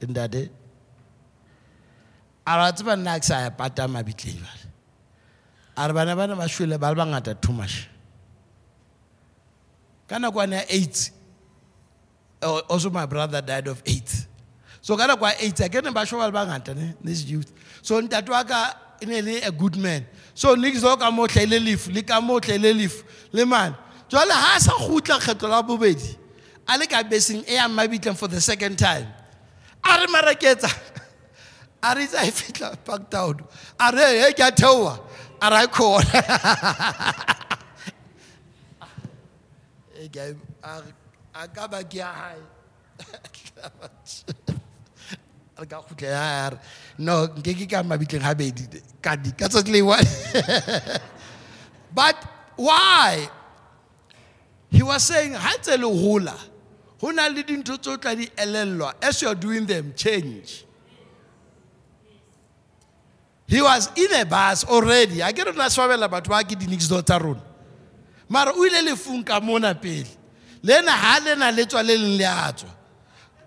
ntate 0.00 0.50
a 2.46 2.56
ra 2.56 2.72
tseba 2.72 2.96
nna 2.96 3.14
a 3.14 3.18
ke 3.20 3.24
sa 3.24 3.40
ya 3.42 3.50
pata 3.50 3.88
mabitleng 3.88 4.38
jale 4.38 4.68
a 5.76 5.88
re 5.88 5.92
bana 5.92 6.16
bana 6.16 6.36
ba 6.36 6.44
shwele 6.44 6.78
ba 6.78 6.90
le 6.90 6.96
bangata 6.96 7.34
too 7.40 7.52
much 7.52 7.88
ka 10.08 10.16
nakwane 10.18 10.52
ya 10.56 10.64
aids 10.68 11.10
also 12.68 12.90
my 12.90 13.06
brother 13.06 13.40
died 13.40 13.68
of 13.68 13.82
AIDS. 13.86 14.26
So 14.80 14.96
kana 14.96 15.16
kwa 15.16 15.32
AIDS 15.40 15.60
again 15.60 15.84
ba 15.92 16.04
shwa 16.04 16.30
ba 16.32 16.44
ngata 16.46 16.76
ne 16.76 16.94
this 17.02 17.24
youth. 17.24 17.52
So 17.82 18.00
ntate 18.00 18.28
wa 18.28 18.42
ka 18.44 18.74
e 19.00 19.06
ne 19.06 19.22
le 19.22 19.40
a 19.40 19.50
good 19.50 19.76
man. 19.76 20.06
So 20.34 20.54
nix 20.54 20.78
zo 20.80 20.96
ka 20.96 21.10
mo 21.10 21.26
tlele 21.26 21.58
leaf 21.62 21.88
le 21.88 22.02
ka 22.02 22.20
mo 22.20 22.38
tlele 22.40 22.76
leaf 22.76 23.02
le 23.32 23.44
man. 23.46 23.74
Jwale 24.08 24.32
ha 24.32 24.58
sa 24.58 24.72
khutla 24.72 25.18
kgetlo 25.18 25.48
la 25.48 25.62
bobedi. 25.62 26.16
A 26.68 26.76
le 26.76 26.86
ka 26.86 27.02
beseng 27.02 27.44
e 27.48 27.54
ya 27.54 27.68
mabitlang 27.68 28.16
for 28.16 28.28
the 28.28 28.40
second 28.40 28.78
time. 28.78 29.06
A 29.82 29.98
re 30.00 30.06
maraketsa. 30.06 30.68
A 31.84 31.92
re 31.94 32.06
tsa 32.06 32.24
e 32.24 32.30
fitla 32.32 32.72
back 32.84 33.10
down. 33.10 33.44
A 33.78 33.90
re 33.92 34.20
he 34.24 34.32
ke 34.32 34.40
a 34.40 34.50
theoa. 34.50 34.98
A 35.42 35.50
ra 35.50 35.66
khona. 35.66 36.04
Eh, 39.98 40.08
ke 40.08 40.36
a- 40.62 40.68
a 40.68 40.82
a 41.34 41.48
ka 41.48 41.68
ba 41.68 41.82
ke 41.84 41.94
ya 42.00 42.12
hae 42.12 42.40
re 45.58 45.66
ka 45.66 45.82
kgutla 45.82 46.08
ya 46.08 46.46
a 46.46 46.50
re 46.50 46.58
no 46.98 47.26
nke 47.26 47.54
ke 47.58 47.66
ka 47.70 47.82
mabitleng 47.82 48.22
gabedi 48.26 48.82
ka 49.02 49.16
di 49.16 49.30
ka 49.32 49.48
tsatsi 49.48 49.72
le 49.72 49.82
one 49.82 50.06
but 51.94 52.16
why 52.56 53.28
he 54.70 54.82
was 54.82 55.02
saying 55.02 55.32
ha 55.34 55.50
ntse 55.58 55.76
le 55.78 55.88
gola 56.02 56.34
ho 57.00 57.10
na 57.10 57.26
le 57.28 57.42
dintho 57.42 57.76
tse 57.78 57.90
o 57.90 57.96
tla 57.96 58.14
di 58.14 58.26
elellwa 58.36 58.94
as 59.02 59.22
you 59.22 59.28
are 59.28 59.34
doing 59.38 59.66
them 59.66 59.92
change 59.94 60.64
he 63.46 63.60
was 63.60 63.90
in 63.96 64.12
a 64.14 64.24
bus 64.24 64.64
already. 64.64 65.20
A 65.20 65.32
ke 65.32 65.44
re 65.44 65.52
na 65.52 65.68
swabela 65.68 66.08
batho 66.08 66.28
ba 66.28 66.42
ke 66.42 66.58
di-nix 66.58 66.88
do 66.88 67.00
tsa 67.02 67.18
rona. 67.18 67.42
Mara 68.28 68.52
o 68.52 68.64
ile 68.64 68.80
lefung 68.88 69.24
ka 69.24 69.40
mona 69.40 69.74
pele. 69.74 70.08
Lena 70.62 70.92
ha 70.92 71.18
lena 71.20 71.52
le 71.52 71.64
tswa 71.64 71.84
le 71.84 71.96
leng 71.96 72.18
le 72.18 72.24
a 72.24 72.52
tswa. 72.52 72.70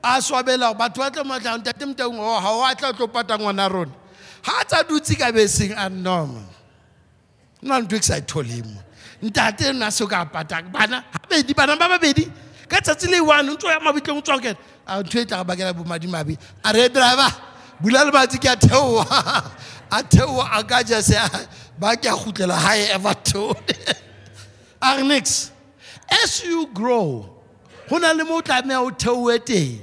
A 0.04 0.22
swabela 0.22 0.70
gore 0.72 0.77
batho 0.77 0.98
ba 1.00 1.12
tlo 1.12 1.24
matlang 1.24 1.63
tate 1.63 1.86
moteng 1.86 2.20
o 2.20 2.39
ga 2.42 2.50
o 2.51 2.63
a 2.63 2.75
tla 2.75 2.89
o 2.89 2.94
tlo 2.94 3.08
pata 3.12 3.38
ngwana 3.38 3.70
rona. 3.72 3.92
Ga 4.46 4.62
a 4.62 4.66
tsa 4.66 4.84
dutse 4.84 5.18
ka 5.18 5.32
beseng 5.32 5.74
a 5.75 5.89
nnoma 5.89 6.44
nna 7.63 7.82
ntho 7.82 7.96
e 7.96 8.00
ke 8.00 8.06
sa 8.06 8.18
e 8.18 8.22
tholeng 8.22 8.66
mo. 8.70 8.82
Ntate 9.24 9.74
nna 9.74 9.89
se 9.92 10.04
o 10.04 10.08
ka 10.08 10.25
pata. 10.25 10.62
Bana 10.62 11.04
gabedi 11.12 11.56
bana 11.56 11.75
ba 11.75 11.89
babedi. 11.89 12.30
Ka 12.70 12.77
tsatsi 12.80 13.10
le 13.10 13.20
one 13.20 13.50
ntse 13.50 13.66
o 13.66 13.70
ya 13.70 13.80
mabitleng 13.80 14.18
o 14.18 14.22
tswa 14.22 14.38
kena. 14.39 14.58
A 14.86 15.01
ntho 15.01 15.20
e 15.20 15.25
tla 15.25 15.42
go 15.42 15.44
bakela 15.44 15.74
bomadimabe. 15.74 16.38
A 16.63 16.72
re 16.72 16.88
driver 16.88 17.34
bula 17.82 18.06
le 18.06 18.12
matsi 18.12 18.38
ke 18.38 18.46
a 18.46 18.56
theoa 18.56 19.06
a 19.91 20.03
theoa 20.03 20.50
a 20.60 20.63
ka 20.63 20.84
ja 20.84 21.01
se 21.01 21.15
ah, 21.17 21.29
ba 21.79 21.96
ke 21.96 22.06
a 22.08 22.15
gutlela 22.15 22.58
gae 22.60 22.94
Evaton 22.96 23.56
a 24.82 24.98
re 24.98 25.03
nix 25.08 25.51
as 26.10 26.44
you 26.44 26.67
grow 26.74 27.25
go 27.89 27.98
na 27.98 28.12
le 28.12 28.24
mo 28.24 28.38
o 28.38 28.41
tlameya 28.41 28.82
o 28.84 28.91
theoe 28.91 29.39
teng? 29.39 29.79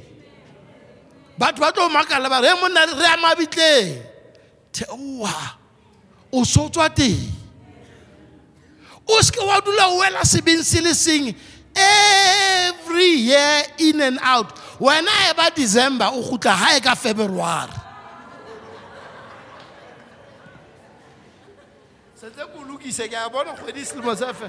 Batho 1.39 1.61
ba 1.61 1.73
tlo 1.73 1.89
makala 1.89 2.29
ba 2.29 2.41
re 2.41 2.49
"Hey, 2.49 2.61
monna 2.61 2.87
re 2.87 3.03
ya 3.03 3.17
mabitleng. 3.17 4.03
Theoa 4.73 5.35
o 6.33 6.45
so 6.45 6.69
tswa 6.69 6.89
teng. 6.95 7.33
O 9.09 9.21
seke 9.21 9.41
wa 9.47 9.61
dula 9.61 9.89
o 9.89 9.99
wela 10.01 10.23
sebeng 10.25 10.63
se 10.63 10.81
le 10.81 10.95
seng 10.95 11.35
every 11.75 13.11
year 13.29 13.63
in 13.79 14.01
and 14.01 14.19
out. 14.23 14.55
Wena 14.79 15.11
e 15.31 15.33
ba 15.37 15.51
december 15.55 16.09
o 16.13 16.23
gutla 16.23 16.55
gae 16.57 16.81
ka 16.81 16.95
february 16.95 17.73
setse 22.25 22.45
ko 22.53 22.65
lokise 22.65 23.05
ke 23.09 23.17
a 23.21 23.29
bona 23.29 23.53
kgwedi 23.53 23.85
selemo 23.85 24.15
se 24.17 24.33
fe 24.33 24.49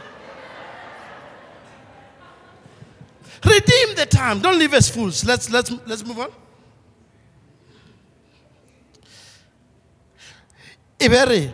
redeem 3.44 3.96
the 3.96 4.06
time. 4.06 4.40
Don't 4.40 4.58
leave 4.58 4.74
us 4.74 4.90
fools. 4.90 5.26
Let's, 5.26 5.52
let's, 5.52 5.72
let's 5.86 6.04
move 6.06 6.20
on. 6.20 6.32
Iberi, 10.98 11.54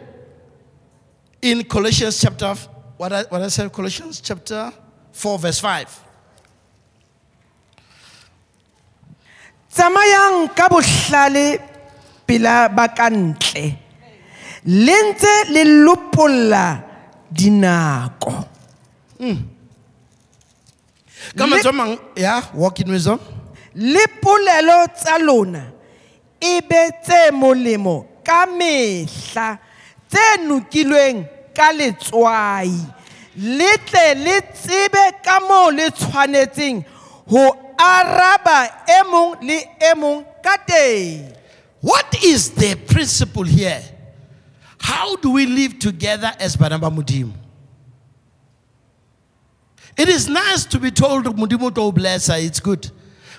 in 1.42 1.64
Colossians 1.64 2.22
chapter, 2.22 2.54
what 2.98 3.12
I, 3.12 3.24
what 3.24 3.42
I 3.42 3.48
said, 3.48 3.74
Colossians 3.74 4.22
chapter 4.22 4.72
4, 5.12 5.40
verse 5.40 5.60
5. 5.60 6.06
tsamayang 9.72 10.52
ka 10.54 10.68
bohlale 10.68 11.58
pela 12.28 12.68
ba 12.68 12.92
ka 12.92 13.08
ntle 13.08 13.81
le 14.66 14.96
ntse 15.12 15.52
le 15.52 15.64
lopolla 15.84 16.84
dinako 17.32 18.34
Come 21.38 21.52
Le- 21.52 21.56
on, 21.58 21.62
someone, 21.62 22.00
yeah, 22.16 22.42
walk 22.56 22.80
in 22.80 22.90
wisdom. 22.92 23.20
le 23.76 24.06
polelo 24.22 24.88
tsa 24.94 25.18
lona 25.20 25.72
e 26.42 26.60
be 26.62 26.90
tse 27.04 27.32
molemo 27.32 28.06
ka 28.24 28.46
mehla 28.48 29.58
tse 30.10 30.38
nokilweng 30.48 31.24
ka 31.56 31.72
letswai 31.72 32.72
le 33.38 33.70
tle 33.86 34.16
le 34.16 34.42
tsebe 34.54 35.04
ka 35.24 35.40
moo 35.48 35.70
le 35.72 35.90
tshwanetseng 35.92 36.84
ho 37.30 37.44
araba 37.78 38.66
e 38.88 39.00
mong 39.12 39.36
le 39.42 39.58
e 39.80 39.94
mong 39.96 40.26
ka 40.44 40.58
teng 40.68 41.32
What 41.82 42.14
is 42.24 42.50
the 42.52 42.76
principle 42.76 43.44
here? 43.44 43.82
How 44.92 45.16
do 45.16 45.32
we 45.32 45.46
live 45.46 45.80
together 45.80 46.34
as 46.38 46.58
Banaba 46.58 46.92
Mudimu? 46.92 47.32
It 49.98 50.10
is 50.10 50.28
nice 50.28 50.66
to 50.66 50.80
be 50.80 50.92
told 50.92 51.24
Mudimu 51.28 51.74
to 51.76 51.92
bless 51.94 52.28
her, 52.28 52.36
it's 52.38 52.60
good. 52.60 52.92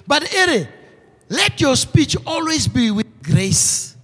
But 0.07 0.35
Ere, 0.35 0.67
let 1.29 1.61
your 1.61 1.77
speech 1.77 2.17
always 2.27 2.67
be 2.67 2.91
with 2.91 3.23
grace. 3.23 3.95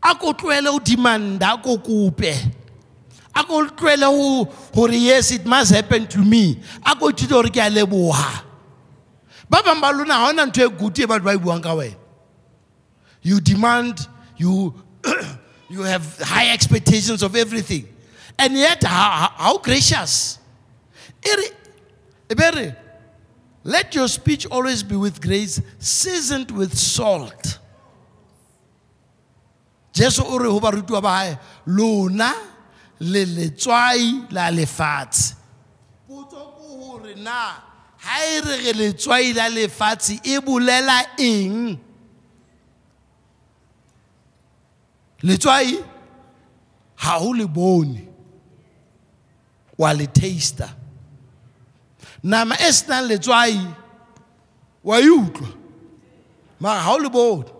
Ako 0.00 0.34
tlohele 0.34 0.68
ho 0.68 0.78
demanda, 0.78 1.54
ako 1.58 1.78
kope. 1.78 2.32
Ako 3.34 3.66
ho 3.66 4.44
hore 4.72 4.92
yes 4.92 5.32
it 5.32 5.44
must 5.44 5.74
happen 5.74 6.06
to 6.06 6.18
me. 6.18 6.60
Ako 6.86 7.10
thute 7.10 7.30
hore 7.30 7.48
ke 7.48 7.56
a 7.56 7.68
leboha. 7.68 8.44
Ba 9.50 9.62
bang 9.64 9.80
ba 9.80 9.90
lona 9.90 10.14
ha 10.14 10.32
hona 10.32 10.46
ntho 10.46 10.70
ba. 11.08 11.96
You 13.22 13.40
demand, 13.40 14.06
you, 14.36 14.72
you 15.68 15.82
have 15.82 16.18
high 16.18 16.52
expectations 16.52 17.22
of 17.22 17.34
everything. 17.36 17.88
And 18.38 18.54
yet, 18.54 18.84
how, 18.84 19.32
how 19.34 19.58
gracious. 19.58 20.38
Ere- 21.24 22.76
let 23.64 23.94
your 23.94 24.08
speech 24.08 24.46
always 24.46 24.82
be 24.82 24.96
with 24.96 25.20
grace, 25.20 25.60
seasoned 25.78 26.50
with 26.50 26.76
salt. 26.76 27.58
Jesu 29.92 30.22
o 30.24 30.38
re 30.38 30.48
ho 30.48 30.60
barutwa 30.60 31.00
ba 31.02 31.08
hae, 31.08 31.38
lona 31.66 32.32
le 33.00 33.24
letswai 33.24 34.30
la 34.30 34.50
lefatshe. 34.50 35.34
Potso 36.08 36.52
ke 36.52 36.66
hore 36.78 37.14
na 37.16 37.54
ha 37.96 38.18
e 38.22 38.40
re 38.40 38.56
re 38.66 38.72
letswai 38.72 39.34
la 39.34 39.48
lefatshe 39.48 40.20
e 40.22 40.38
bolela 40.38 41.02
eng? 41.18 41.80
Letswai 45.26 45.84
ha 47.02 47.18
o 47.20 47.32
le 47.32 47.46
bone. 47.46 48.08
Wa 49.78 49.92
le 49.92 50.06
taster 50.06 50.70
nama 52.22 52.54
e 52.58 52.72
senang 52.72 53.08
letswai 53.08 53.74
wa 54.82 54.98
e 54.98 55.08
utlwa. 55.08 55.48
Mara 56.60 56.80
ha 56.80 56.94
o 56.94 56.98
le 56.98 57.10
bone. 57.10 57.50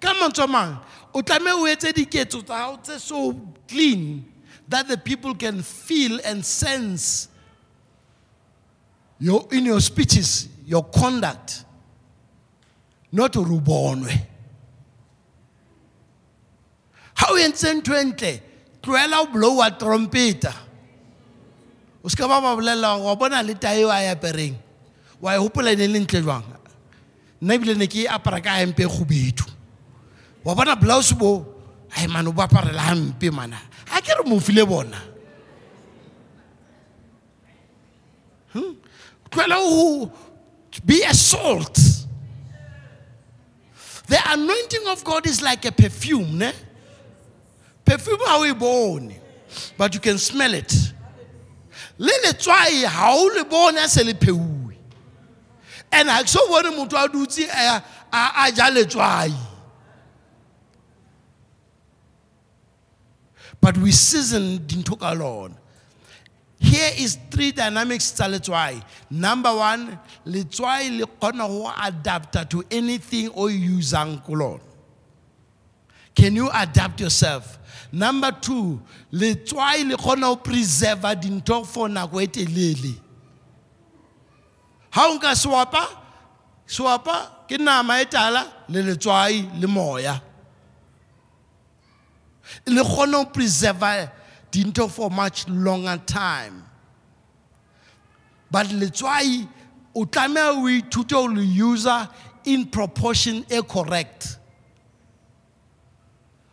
Ka 0.00 0.14
mantswe 0.14 0.44
a 0.44 0.46
mang 0.46 0.78
o 1.14 1.22
tlameha 1.22 1.56
o 1.60 1.66
etse 1.66 1.92
diketso 1.92 2.42
tsa 2.42 2.54
hao 2.54 2.76
tse 2.76 2.98
so 3.00 3.32
clean 3.68 4.24
that 4.68 4.88
the 4.88 4.96
people 4.96 5.34
can 5.34 5.62
feel 5.62 6.20
and 6.24 6.44
sense 6.44 7.28
your, 9.18 9.46
in 9.52 9.64
your 9.64 9.80
speeches 9.80 10.48
your 10.64 10.84
conduct. 10.84 11.64
Not 13.12 13.34
hore 13.34 13.52
o 13.52 13.60
bonwe 13.60 14.35
ha 17.26 17.32
o 17.32 17.38
entse 17.38 17.74
ntho 17.74 17.94
e 17.94 18.04
ntle 18.04 18.32
tlohela 18.82 19.20
o 19.20 19.26
blowa 19.26 19.70
trompeta. 19.70 20.54
O 22.02 22.08
seka 22.08 22.28
ba 22.28 22.40
ba 22.40 22.54
bolelela 22.54 22.94
gore 22.94 23.06
wa 23.06 23.16
bona 23.16 23.42
le 23.42 23.54
tae 23.54 23.82
eo 23.82 23.90
apereng 23.90 24.54
wa 25.20 25.34
e 25.34 25.38
hopola 25.38 25.72
e 25.72 25.76
ne 25.76 25.86
le 25.86 25.98
ntle 26.00 26.22
jwang? 26.22 26.46
Nna 27.42 27.54
ebile 27.54 27.74
ne 27.74 27.86
ke 27.86 28.06
apara 28.06 28.40
ka 28.40 28.62
hempe 28.62 28.86
e 28.86 28.86
kgubedu 28.86 29.44
wa 30.44 30.54
bona 30.54 30.76
blouse 30.76 31.14
bo? 31.14 31.44
Ai 31.96 32.06
mane 32.06 32.28
o 32.28 32.32
bo 32.32 32.42
aparela 32.42 32.94
hampe 32.94 33.30
mana. 33.32 33.58
A 33.90 34.00
ke 34.00 34.14
re 34.14 34.22
mo 34.24 34.38
bona. 34.66 34.98
Hmm? 38.52 38.76
tlohela 39.30 39.56
ho 39.58 40.12
be 40.84 41.02
a 41.02 41.14
salt. 41.14 41.74
The 44.06 44.18
anointing 44.30 44.86
of 44.86 45.02
god 45.02 45.26
is 45.26 45.42
like 45.42 45.64
a 45.64 45.72
perfume 45.72 46.38
ne? 46.38 46.52
Perfume 47.86 48.58
bone 48.58 49.14
but 49.78 49.94
you 49.94 50.00
can 50.00 50.18
smell 50.18 50.52
it. 50.52 50.72
Le 51.98 52.12
letswai 52.24 52.84
ha 52.84 53.14
o 53.14 53.30
le 53.34 53.44
bone 53.44 53.78
a 53.78 53.88
se 53.88 54.04
le 54.04 54.12
and 55.92 56.08
ha 56.10 56.22
ke 56.22 56.28
so 56.28 56.46
bone 56.48 56.72
motho 56.76 57.02
a 57.02 57.08
dutse 57.08 57.48
a 57.48 57.82
a- 58.12 58.52
ja 58.54 58.68
but 63.60 63.78
we 63.78 63.90
season 63.90 64.58
dintho 64.58 64.98
ka 64.98 65.12
lona. 65.12 65.54
Here 66.58 66.90
is 66.98 67.18
three 67.30 67.52
dynamics 67.52 68.10
tsa 68.12 68.24
letswai. 68.24 68.82
Number 69.10 69.54
one 69.54 69.98
letswai 70.26 70.98
le 70.98 71.06
kgona 71.06 71.46
go 71.46 71.70
adapta 71.70 72.48
to 72.48 72.64
anything 72.70 73.30
o 73.34 73.48
e 73.48 73.58
usang 73.68 74.22
ko 74.24 74.32
can 76.16 76.34
you 76.34 76.50
adapt 76.52 76.98
yourself? 77.00 77.58
Number 77.92 78.32
two 78.32 78.82
letswai 79.12 79.88
le 79.88 79.96
kgona 79.96 80.22
go 80.22 80.36
preserva 80.36 81.14
dintho 81.14 81.64
for 81.64 81.88
nako 81.88 82.22
e 82.22 82.26
telele. 82.26 82.98
Ha 84.90 85.06
o 85.08 85.18
nka 85.18 85.36
swapa 85.36 85.86
swapa 86.66 87.46
ke 87.46 87.60
nama 87.60 88.00
e 88.00 88.04
tala 88.06 88.52
le 88.68 88.82
letswai 88.82 89.60
le 89.60 89.68
moya. 89.68 90.20
Le 92.66 92.82
kgona 92.82 93.24
go 93.24 93.30
preserva 93.30 94.10
dintho 94.50 94.90
for 94.90 95.10
much 95.10 95.46
longer 95.48 96.02
time. 96.06 96.64
But 98.50 98.68
letswai 98.68 99.46
o 99.94 100.04
tlameha 100.06 100.56
o 100.56 100.80
ithute 100.80 101.12
ho 101.12 101.24
le 101.26 101.42
user 101.42 102.08
in 102.46 102.64
proportion 102.66 103.44
e 103.50 103.60
correct 103.62 104.38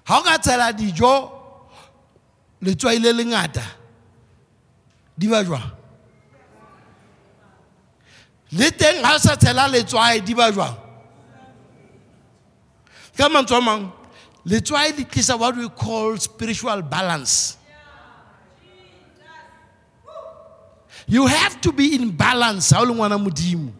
ha 0.03 0.19
o 0.19 0.23
ka 0.23 0.37
tshela 0.37 0.73
dijo 0.73 1.31
letswai 2.61 2.99
le 2.99 3.13
lengata 3.13 3.63
di 5.17 5.27
ba 5.27 5.43
jwang? 5.43 5.71
Le 8.51 8.71
teng 8.71 9.03
ha 9.03 9.15
o 9.15 9.17
sa 9.17 9.35
tshela 9.35 9.67
letswai 9.67 10.23
di 10.23 10.33
ba 10.33 10.51
jwang? 10.51 10.75
Ka 13.17 13.29
mantswe 13.29 13.57
a 13.57 13.91
letswai 14.45 14.97
le 14.97 15.03
tlisa 15.05 15.37
what 15.39 15.55
we 15.55 15.69
call 15.69 16.17
spiritual 16.17 16.81
balance. 16.81 17.57
You 21.07 21.27
have 21.27 21.59
to 21.61 21.71
be 21.71 21.95
in 21.95 22.11
balance 22.11 22.71
ha 22.71 22.81
o 22.81 22.83
le 22.83 22.93
ngwana 22.93 23.17
modimo. 23.17 23.71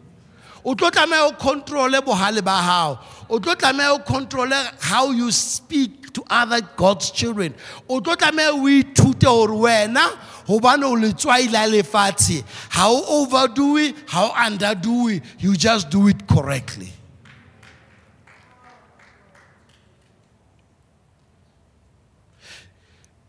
O 0.64 0.74
tlo 0.74 0.90
tlameha 0.90 1.28
o 1.28 1.32
controle 1.32 2.00
bohale 2.00 2.42
ba 2.42 2.62
hao 2.62 2.98
o 3.28 3.38
tlo 3.38 3.54
tlameha 3.54 3.94
o 3.94 3.98
controle 3.98 4.54
how 4.80 5.10
you 5.10 5.30
speak 5.30 6.12
to 6.12 6.22
other 6.30 6.60
god's 6.76 7.10
children. 7.10 7.54
O 7.88 8.00
tlo 8.00 8.16
tlameha 8.16 8.52
o 8.52 8.64
ithute 8.68 9.26
hore 9.26 9.52
wena 9.52 10.16
hobane 10.46 10.84
o 10.84 10.94
letswai 10.94 11.50
la 11.52 11.66
lefatshe. 11.66 12.44
Ha 12.70 12.88
o 12.88 13.22
overdo 13.22 13.76
it 13.76 13.96
ha 14.08 14.26
o 14.26 14.32
underdo 14.32 15.16
it 15.16 15.22
you 15.38 15.56
just 15.56 15.90
do 15.90 16.08
it 16.08 16.26
correctly. 16.26 16.92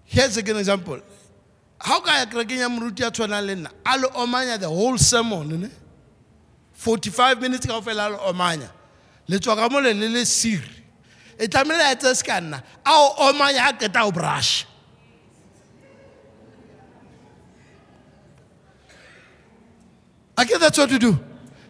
Here's 0.05 0.37
a 0.37 0.41
good 0.41 0.57
example. 0.57 1.01
How 1.79 1.99
ka 1.99 2.17
ya 2.19 2.25
kerekeng 2.25 2.59
ya 2.59 2.69
moruti 2.69 3.01
ya 3.01 3.11
tshwanang 3.11 3.45
le 3.45 3.55
nna 3.55 3.71
a 3.85 3.97
le 3.97 4.07
omanya 4.09 4.59
the 4.59 4.69
whole 4.69 4.97
sermon 4.97 5.61
ne? 5.61 5.69
45 6.73 7.41
minutes 7.41 7.65
ka 7.65 7.81
fela 7.81 8.07
a 8.07 8.09
le 8.09 8.17
omanya 8.17 8.69
le 9.27 9.39
tswa 9.39 9.55
ka 9.55 9.69
mole 9.69 9.93
le 9.93 10.07
le 10.09 10.25
siri. 10.25 10.83
E 11.37 11.47
tlamehile 11.47 11.83
a 11.83 11.91
etse 11.91 12.15
se 12.15 12.23
ka 12.23 12.39
nna 12.39 12.61
a 12.85 12.91
o 12.93 13.29
omanya 13.29 13.67
a 13.69 13.73
keta 13.73 14.05
o 14.05 14.11
brush. 14.11 14.65
Ake 20.37 20.53
ke 20.53 20.59
that's 20.59 20.77
what 20.77 20.89
to 20.89 20.99
do? 20.99 21.17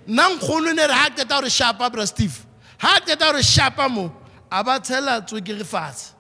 Nna 0.08 0.36
nkgono 0.36 0.76
ne 0.76 0.88
re 0.88 0.94
ha 0.94 1.10
qeta 1.10 1.40
gore 1.40 1.50
shapa 1.50 1.90
bra 1.90 2.06
steve 2.06 2.46
ha 2.78 3.00
qeta 3.00 3.32
gore 3.32 3.42
shapa 3.42 3.90
mo 3.90 4.12
a 4.52 4.64
ba 4.64 4.80
tshela 4.80 5.22
tswekere 5.22 5.64
fatshe. 5.64 6.14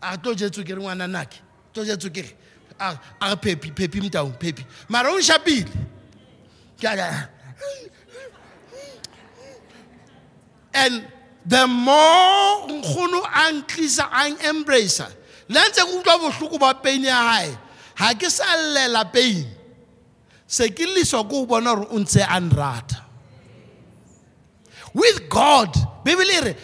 A 0.00 0.16
tlo 0.16 0.34
je 0.34 0.48
tswekere 0.48 0.80
ngwana 0.80 1.06
nake 1.06 1.40
tlo 1.74 1.84
je 1.84 1.96
tswekere. 1.96 2.32
A 2.80 2.96
re 3.28 3.36
pepi 3.36 3.72
pepi 3.72 4.00
mtaung 4.00 4.38
pepi 4.38 4.64
mara 4.88 5.10
o 5.12 5.18
nshapile 5.18 5.66
Ke 6.78 6.86
and 10.84 11.04
the 11.46 11.66
more 11.66 12.68
nkgono 12.68 13.22
a 13.24 13.52
ntlisa 13.52 14.08
a 14.10 14.28
embracea 14.48 15.08
le 15.48 15.60
ntse 15.68 15.82
ke 15.82 15.92
utlwa 15.96 16.18
bohloko 16.18 16.58
ba 16.58 16.74
pain 16.74 17.04
ya 17.04 17.16
hae 17.16 17.56
ha 17.98 18.14
ke 18.14 18.30
sa 18.30 18.44
llela 18.74 19.04
pain. 19.12 19.46
Se 20.46 20.68
ke 20.70 20.86
liswa 20.86 21.24
ke 21.28 21.34
o 21.34 21.44
with 24.94 25.28
god 25.28 25.68
bibele 26.04 26.32
e 26.32 26.40
re 26.40 26.56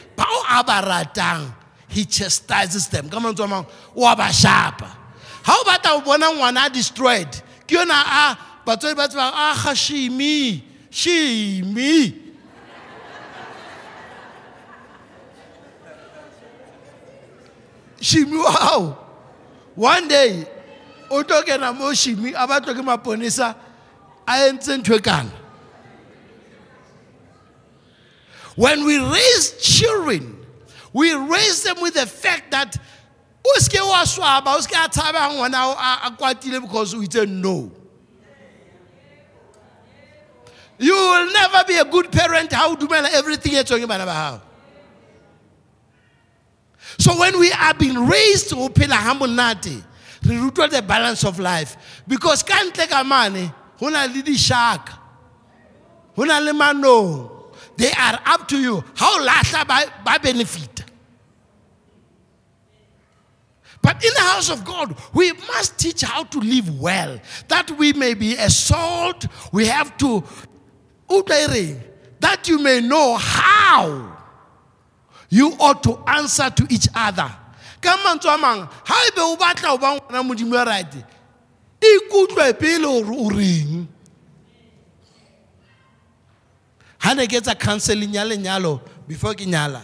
he 1.89 2.05
chastises 2.05 2.89
them. 2.89 3.09
Ka 3.09 3.19
mantswe 3.21 3.45
a 3.45 3.49
mangwe 3.49 3.67
o 3.95 4.07
a 4.07 4.17
ba 4.17 4.33
shapa. 4.33 4.97
Ha 5.45 5.53
o 5.61 5.65
batla 5.65 5.99
go 5.99 6.01
bona 6.01 6.27
ngwana 6.33 6.67
a 6.67 6.71
destroyed 6.71 7.31
ke 7.67 7.77
yona 7.77 7.95
a 7.95 8.39
batswadi 8.67 8.97
ba 8.97 9.09
tsebang 9.09 9.33
a 9.33 9.55
ga 9.55 9.75
shimi 9.75 10.63
shimi 10.91 12.24
shimi 18.01 18.37
wow. 18.37 18.99
One 19.75 20.09
day 20.09 20.47
o 21.11 21.23
tlo 21.23 21.43
kena 21.43 21.77
mo 21.77 21.93
shimi 21.93 22.33
a 22.35 22.47
batlwa 22.47 22.75
ke 22.75 22.85
maponesa 22.85 23.55
a 24.27 24.33
entse 24.33 24.77
ntho 24.79 24.97
e 24.97 25.01
kana 25.01 25.31
when 28.57 28.85
we 28.85 28.99
raise 28.99 29.59
children 29.61 30.39
we 30.93 31.13
raise 31.13 31.63
them 31.65 31.81
with 31.81 31.95
the 31.95 32.07
fact 32.07 32.51
that 32.51 32.77
o 33.45 33.59
seke 33.59 33.81
wa 33.81 34.05
swaba 34.05 34.57
o 34.57 34.61
seke 34.61 34.85
a 34.85 34.89
tshaba 34.89 35.29
ngwana 35.33 35.75
a 36.05 36.11
kwatile 36.13 36.61
because 36.61 36.95
o 36.95 36.99
itse 36.99 37.29
no. 37.29 37.71
You 40.79 40.93
will 40.93 41.33
never 41.33 41.65
be 41.67 41.77
a 41.77 41.85
good 41.85 42.11
parent 42.11 42.53
ha 42.53 42.67
o 42.69 42.77
dumela 42.77 43.09
everything 43.13 43.55
e 43.55 43.63
tsweng 43.63 43.85
ke 43.85 43.89
bana 43.89 44.05
ba 44.07 44.13
hao 44.13 44.41
so 46.99 47.19
when 47.19 47.39
we 47.39 47.53
are 47.53 47.75
being 47.75 48.07
raised 48.07 48.51
to 48.51 48.57
phela 48.57 48.95
ha 48.95 49.15
monate 49.15 49.83
re 50.25 50.37
rutwa 50.37 50.71
the 50.71 50.83
balance 50.83 51.25
of 51.25 51.39
life. 51.39 52.03
Because 52.07 52.43
ka 52.43 52.55
ntle 52.55 52.89
ka 52.89 53.03
mane 53.05 53.53
ho 53.79 53.89
na 53.89 54.05
le 54.05 54.23
dishaka 54.23 54.99
ho 56.17 56.25
na 56.25 56.39
le 56.39 56.53
manong. 56.53 57.31
They 57.77 57.91
are 57.91 58.21
up 58.27 58.47
to 58.49 58.59
you. 58.59 58.85
How 58.95 59.21
lahla 59.25 59.67
ba 59.67 60.19
benefita 60.21 60.85
But 63.85 64.03
in 64.03 64.11
the 64.15 64.23
house 64.23 64.49
of 64.49 64.65
God, 64.65 64.97
we 65.13 65.33
must 65.33 65.79
teach 65.79 66.01
how 66.01 66.25
to 66.25 66.39
live 66.39 66.81
well, 66.81 67.21
that 67.49 67.71
we 67.73 67.93
may 67.93 68.15
be 68.15 68.35
a 68.35 68.49
salt. 68.49 69.27
We 69.53 69.67
have 69.67 69.99
to, 69.99 70.25
that 71.07 72.49
you 72.49 72.59
may 72.61 72.81
know 72.81 73.17
how 73.17 74.17
you 75.35 75.51
ought 75.59 75.83
to 75.83 75.99
answer 76.07 76.49
to 76.49 76.65
each 76.71 76.87
other. 76.95 77.27
Ka 77.83 77.97
mantswe 78.07 78.35
a 78.35 78.39
mang, 78.39 78.69
ha 78.71 78.97
ebe 79.09 79.19
o 79.19 79.37
batla 79.37 79.75
ho 79.75 79.79
ba 79.79 79.99
ngwana 79.99 80.23
modimo 80.23 80.55
ya 80.55 80.63
right, 80.63 80.95
ikutlwe 81.83 82.57
pele 82.57 82.87
hore 82.87 83.11
o 83.11 83.29
reng. 83.31 83.89
Ha 86.99 87.15
ne 87.15 87.27
ke 87.27 87.41
etsa 87.41 87.59
counseling 87.59 88.15
ya 88.15 88.23
lenyalo 88.23 88.81
before 89.09 89.35
ke 89.35 89.45
nyala. 89.45 89.83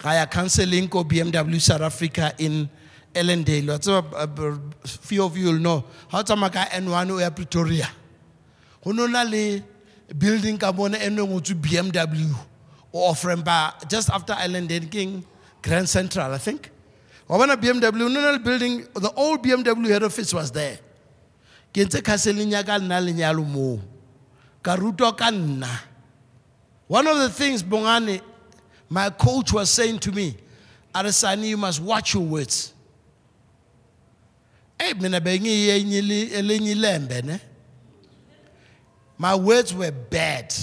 Ga 0.00 0.14
ya 0.14 0.26
counseling 0.26 0.88
ko 0.88 1.04
BMW 1.04 1.60
South 1.60 1.82
Africa 1.82 2.32
in 2.38 2.70
Allandale. 3.14 3.68
Wa 3.68 3.78
tseba 3.78 4.02
uh, 4.16 4.56
few 4.84 5.24
of 5.24 5.36
you 5.36 5.52
will 5.52 5.60
know. 5.60 5.84
Ha 6.08 6.20
o 6.20 6.22
tsamaya 6.22 6.52
ka 6.52 6.64
N1 6.72 7.10
o 7.10 7.18
ya 7.18 7.28
Pretoria. 7.28 7.88
Na 8.86 9.22
le 9.24 9.62
building 10.16 10.56
ka 10.56 10.72
mona 10.72 10.96
e 10.96 11.10
nngwe 11.10 11.28
ngotswe 11.28 11.54
BMW 11.54 12.32
o 12.32 12.55
offering 13.04 13.42
ba 13.42 13.74
just 13.88 14.10
after 14.10 14.34
Allandale 14.34 14.90
King 14.90 15.24
Grand 15.62 15.88
Central 15.88 16.32
I 16.32 16.38
think. 16.38 16.70
Wa 17.28 17.38
bona 17.38 17.56
BMW 17.56 18.12
no 18.12 18.38
building 18.38 18.86
the 18.94 19.10
old 19.16 19.42
BMW 19.42 19.88
head 19.88 20.02
office 20.02 20.32
was 20.34 20.50
there. 20.52 20.78
Ke 21.72 21.84
ntse 21.86 22.02
counseling 22.04 22.50
ya 22.50 22.62
ka 22.62 22.78
nna. 22.78 23.00
One 26.88 27.06
of 27.06 27.18
the 27.18 27.28
things 27.30 27.62
Bongani 27.62 28.20
my 28.88 29.10
coach 29.10 29.52
was 29.52 29.70
saying 29.70 29.98
to 30.00 30.12
me, 30.12 30.36
Arasani, 30.94 31.48
you 31.48 31.56
must 31.56 31.80
watch 31.80 32.14
your 32.14 32.22
words. 32.22 32.72
Hey, 34.80 34.92
mina 34.94 35.20
bengi 35.20 35.66
yenyili- 35.66 36.30
elinye 36.30 36.72
ilembe, 36.74 37.24
ne? 37.24 37.40
My 39.18 39.34
words 39.34 39.74
were 39.74 39.90
bad. 39.90 40.54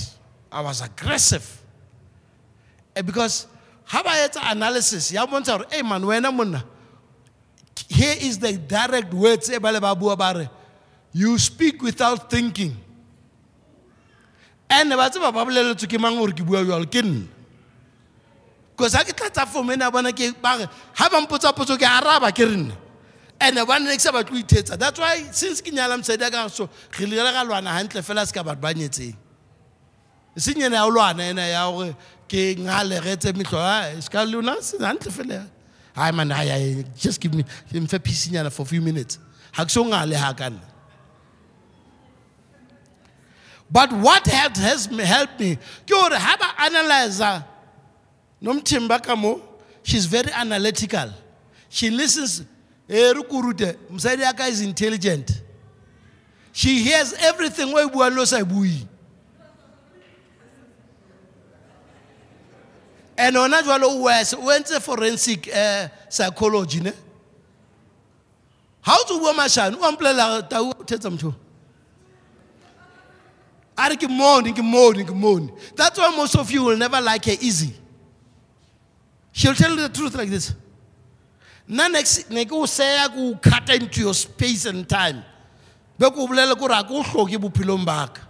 I 0.51 0.61
was 0.61 0.81
aggressive. 0.81 1.61
Eh, 2.95 3.01
Because 3.01 3.47
how 3.85 4.01
about 4.01 4.35
analysis? 4.51 5.11
Ya 5.11 5.25
bontsha 5.25 5.57
hore, 5.57 5.65
hey 5.69 5.81
man, 5.81 6.01
wena 6.01 6.33
monna. 6.33 6.63
Here 7.89 8.15
is 8.21 8.39
the 8.39 8.53
direct 8.53 9.13
words 9.13 9.49
e 9.49 9.57
ba 9.57 9.95
bua 9.95 10.15
ba 10.15 10.33
re, 10.35 10.49
You 11.11 11.37
speak 11.37 11.81
without 11.81 12.29
thinking. 12.29 12.75
And 14.69 14.89
ba 14.89 15.09
tseba 15.09 15.33
ba 15.33 15.45
boleletswe 15.45 15.89
ke 15.89 15.99
mang 15.99 16.17
hore 16.17 16.31
ke 16.31 16.45
bua 16.45 16.63
jwalo 16.63 16.89
ke 16.89 17.01
nna. 17.03 17.27
because 18.75 18.93
ha 18.93 19.03
ke 19.03 19.13
tlatsa 19.13 19.45
fomo 19.45 19.71
ena 19.73 19.91
bona 19.91 20.11
ke 20.11 20.33
bare 20.41 20.67
ha 20.93 21.09
ba 21.09 21.21
mpotsa 21.21 21.53
potso 21.53 21.77
ke 21.77 21.85
araba 21.85 22.31
ke 22.31 22.45
re 22.45 22.55
nna 22.57 22.75
and 23.39 23.55
ba 23.67 23.79
nne 23.79 23.95
ke 23.95 24.01
sa 24.01 24.11
batle 24.11 24.33
ho 24.33 24.41
ithetsa 24.41 24.77
that's 24.77 24.99
why 24.99 25.23
since 25.31 25.61
ke 25.61 25.71
nyala 25.71 25.97
mosadi 25.97 26.25
a 26.27 26.31
ka 26.31 26.47
so 26.47 26.69
re 26.99 27.05
le 27.05 27.15
ga 27.15 27.43
lwana 27.45 27.69
hantle 27.69 28.01
fela 28.01 28.25
se 28.25 28.33
ka 28.33 28.43
batho 28.43 28.61
ba 28.61 28.73
nyetseng 28.73 29.15
e 30.35 30.39
seng 30.39 30.61
ena 30.61 30.81
ya 30.81 30.89
lwana 30.89 31.23
ya 31.47 31.69
gore 31.71 31.95
ke 32.33 32.57
ngale 32.57 32.97
re 33.05 33.11
etse 33.13 33.29
a 33.29 34.01
se 34.01 34.09
ka 34.09 34.23
lona 34.23 34.59
se 34.61 34.77
hantle 34.79 35.11
fela. 35.11 35.47
Hai 35.95 36.09
man 36.11 36.29
just 36.97 37.21
give 37.21 37.33
me 37.33 37.43
mfe 37.71 37.99
peacenyana 37.99 38.51
for 38.51 38.63
a 38.63 38.65
few 38.65 38.81
minutes. 38.81 39.19
Ha 39.51 39.63
ke 39.65 39.69
so 39.69 39.83
ngale 39.83 40.15
ha 40.15 40.33
but 43.71 43.91
what 43.93 44.25
has, 44.27 44.57
has 44.57 44.85
helped 44.85 45.39
me 45.39 45.55
ke 45.55 45.89
gore 45.89 46.15
ha 46.15 46.35
ba 46.39 46.63
analyzer 46.65 47.45
nomthimba 48.41 49.01
ka 49.03 49.15
mo 49.15 49.39
she's 49.83 50.07
very 50.07 50.31
analytical. 50.31 51.13
She 51.69 51.91
listens 51.91 52.41
eh 52.89 53.13
re 53.13 53.21
kurute 53.21 53.77
mosadi 53.91 54.21
ya 54.21 54.33
ka 54.33 54.45
is 54.45 54.61
intelligent. 54.61 55.41
She 56.51 56.81
hears 56.83 57.13
everything 57.13 57.69
e 57.69 58.25
sa 58.25 58.39
e 58.39 58.87
and 63.17 63.37
ona 63.37 63.61
jwale 63.61 63.83
o 63.83 64.03
wes 64.03 64.33
o 64.33 64.49
entse 64.51 64.79
forensic 64.81 65.47
uh, 65.47 65.87
psychology 66.09 66.81
ne? 66.81 66.91
Ha 68.81 68.97
o 68.99 69.03
tso 69.05 69.19
bua 69.19 69.33
mashano 69.33 69.77
o 69.77 69.91
ampolela 69.91 70.47
tau 70.49 70.73
thetsa 70.85 71.09
motho 71.09 71.33
a 73.77 73.89
re 73.89 73.95
ke 73.95 74.09
mone 74.09 74.53
ke 74.53 74.63
mone 74.63 75.03
ke 75.05 75.75
that's 75.75 75.97
why 75.97 76.09
most 76.15 76.35
of 76.35 76.49
you 76.51 76.63
will 76.63 76.77
never 76.77 77.01
like 77.01 77.25
her 77.25 77.35
easy. 77.41 77.73
She'll 79.31 79.55
tell 79.55 79.71
you 79.71 79.81
the 79.81 79.89
truth 79.89 80.15
like 80.15 80.29
this. 80.29 80.53
Nna 81.69 81.91
next 81.91 82.29
ne 82.29 82.45
ke 82.45 82.51
o 82.51 82.65
seya 82.65 83.07
ke 83.09 83.41
cut 83.41 83.69
into 83.69 84.01
your 84.01 84.13
space 84.13 84.65
and 84.65 84.87
time. 84.87 85.23
Be 85.97 86.09
ko 86.09 86.27
bolele 86.27 86.51
a 86.51 86.55
ke 86.55 86.91
o 86.91 87.03
hloke 87.03 87.37
bophelong 87.37 87.85
baka 87.85 88.21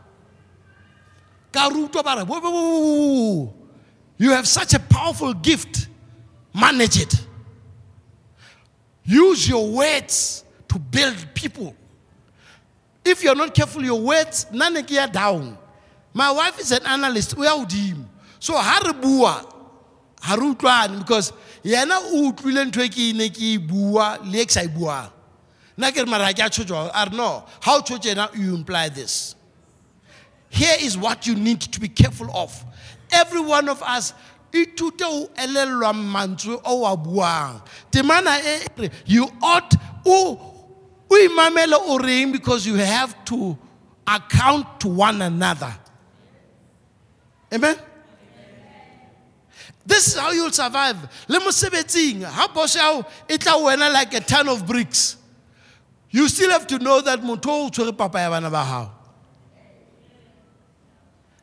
ka. 1.52 1.69
Rutwa 1.69 2.04
ba 2.04 2.15
re 2.17 2.24
"Wo, 2.24 2.39
wo, 2.39 2.52
wo, 2.52 2.62
wo, 2.62 3.34
wo. 3.34 3.62
You 4.24 4.32
have 4.32 4.48
such 4.48 4.74
a 4.74 4.80
powerful 4.80 5.34
gift. 5.34 5.90
Manage 6.54 7.02
it. 7.02 7.28
Use 9.04 9.50
your 9.50 9.70
words 9.70 10.46
to 10.70 10.80
build 10.80 11.28
people. 11.34 11.76
If 13.04 13.22
you're 13.22 13.36
not 13.36 13.54
careful 13.54 13.84
your 13.84 14.00
words 14.00 14.46
nna 14.46 14.72
ne 14.72 14.84
ke 14.84 14.92
ya 14.92 15.08
down. 15.08 15.58
My 16.14 16.32
wife 16.32 16.58
is 16.58 16.72
an 16.72 16.86
analyst. 16.86 17.38
O 17.38 17.44
ya 17.44 17.66
godimo 17.66 18.06
so 18.40 18.56
ha 18.56 18.80
re 18.86 18.94
bua 18.94 19.46
ha 20.22 20.36
re 20.36 20.98
because 20.98 21.34
yena 21.62 21.98
o 22.00 22.32
utlwile 22.32 22.72
ntho 22.72 22.82
e 22.82 22.88
ke 22.88 23.14
ne 23.14 23.28
ke 23.28 23.42
e 23.42 23.58
bua 23.58 24.20
le 24.24 24.40
e 24.40 24.46
ke 24.46 24.52
sa 24.52 24.62
e 24.62 24.68
buang. 24.68 25.12
Nna 25.78 25.92
ke 25.92 25.98
re 25.98 26.06
mara 26.06 26.28
ha 26.28 26.32
ke 26.32 26.40
a 26.40 26.50
tshotjwa 26.50 26.92
a 26.94 27.10
re 27.10 27.18
no 27.18 27.44
how 27.60 27.82
yena 27.82 28.34
you 28.38 28.56
imply 28.56 28.88
this. 28.88 29.36
Here 30.50 30.78
is 30.80 30.98
what 30.98 31.28
you 31.28 31.36
need 31.36 31.60
to 31.60 31.80
be 31.82 31.90
careful 31.90 32.30
of 32.34 32.64
every 33.13 33.41
one 33.41 33.69
of 33.69 33.82
us 33.84 34.13
ithute 34.52 35.04
o 35.04 35.30
elellwa 35.36 35.93
mantswe 35.93 36.60
o 36.65 36.86
a 36.86 36.97
buang. 36.97 37.62
Temana 37.91 38.39
e 38.39 38.67
re 38.78 38.89
you 39.06 39.28
ought 39.41 39.73
o 40.06 40.38
o 41.10 41.15
imamele 41.15 41.73
o 41.73 41.97
reng 41.97 42.32
because 42.32 42.65
you 42.65 42.76
have 42.76 43.23
to 43.26 43.58
account 44.08 44.80
to 44.80 44.88
one 44.88 45.21
another. 45.21 45.73
Amen? 47.54 47.78
This 49.86 50.08
is 50.08 50.17
how 50.17 50.32
you'll 50.32 50.52
survive. 50.52 50.97
Le 51.28 51.39
mosebetsing 51.39 52.23
ha 52.23 52.49
boss 52.54 52.76
ya 52.76 52.82
hao 52.82 53.06
e 53.30 53.38
tla 53.38 53.54
wena 53.54 53.91
like 53.91 54.13
a 54.13 54.19
ton 54.19 54.47
of 54.49 54.65
bricks. 54.65 55.17
You 56.10 56.28
still 56.28 56.52
have 56.52 56.67
to 56.67 56.80
know 56.80 57.02
that 57.02 57.21
motho 57.21 57.47
o 57.47 57.69
tshwere 57.69 57.97
papa 57.97 58.19
ya 58.19 58.30
bana 58.30 58.49
ba 58.49 58.63
hao 58.63 58.91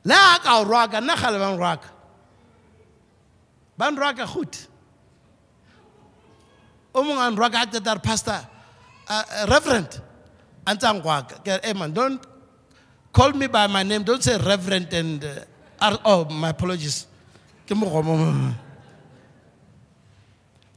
le 0.05 0.15
ha 0.15 0.39
ka 0.39 0.61
o 0.61 0.65
rwaka 0.65 1.01
nna 1.01 1.17
gale 1.17 1.39
ba 1.39 1.51
nrwaka 1.53 1.89
ba 3.79 3.91
nrwaka 3.91 4.27
goed 4.27 4.57
o 6.95 7.03
mongwe 7.03 7.23
a 7.27 7.31
nrwaka 7.31 7.59
a 7.87 7.99
pastor 7.99 8.41
uh, 9.11 9.23
uh, 9.27 9.47
reverend. 9.51 10.01
A 10.67 10.75
ntse 10.75 10.87
ke 11.45 11.61
hey 11.65 11.73
man 11.75 11.93
don't 11.93 12.23
call 13.13 13.33
me 13.33 13.47
by 13.47 13.67
my 13.67 13.83
name. 13.83 14.03
Don't 14.03 14.23
say 14.23 14.39
reverend 14.39 14.93
and 14.93 15.25
uh, 15.81 15.97
oh 16.05 16.25
my 16.27 16.51
apologies. 16.51 17.07
Ke 17.67 17.75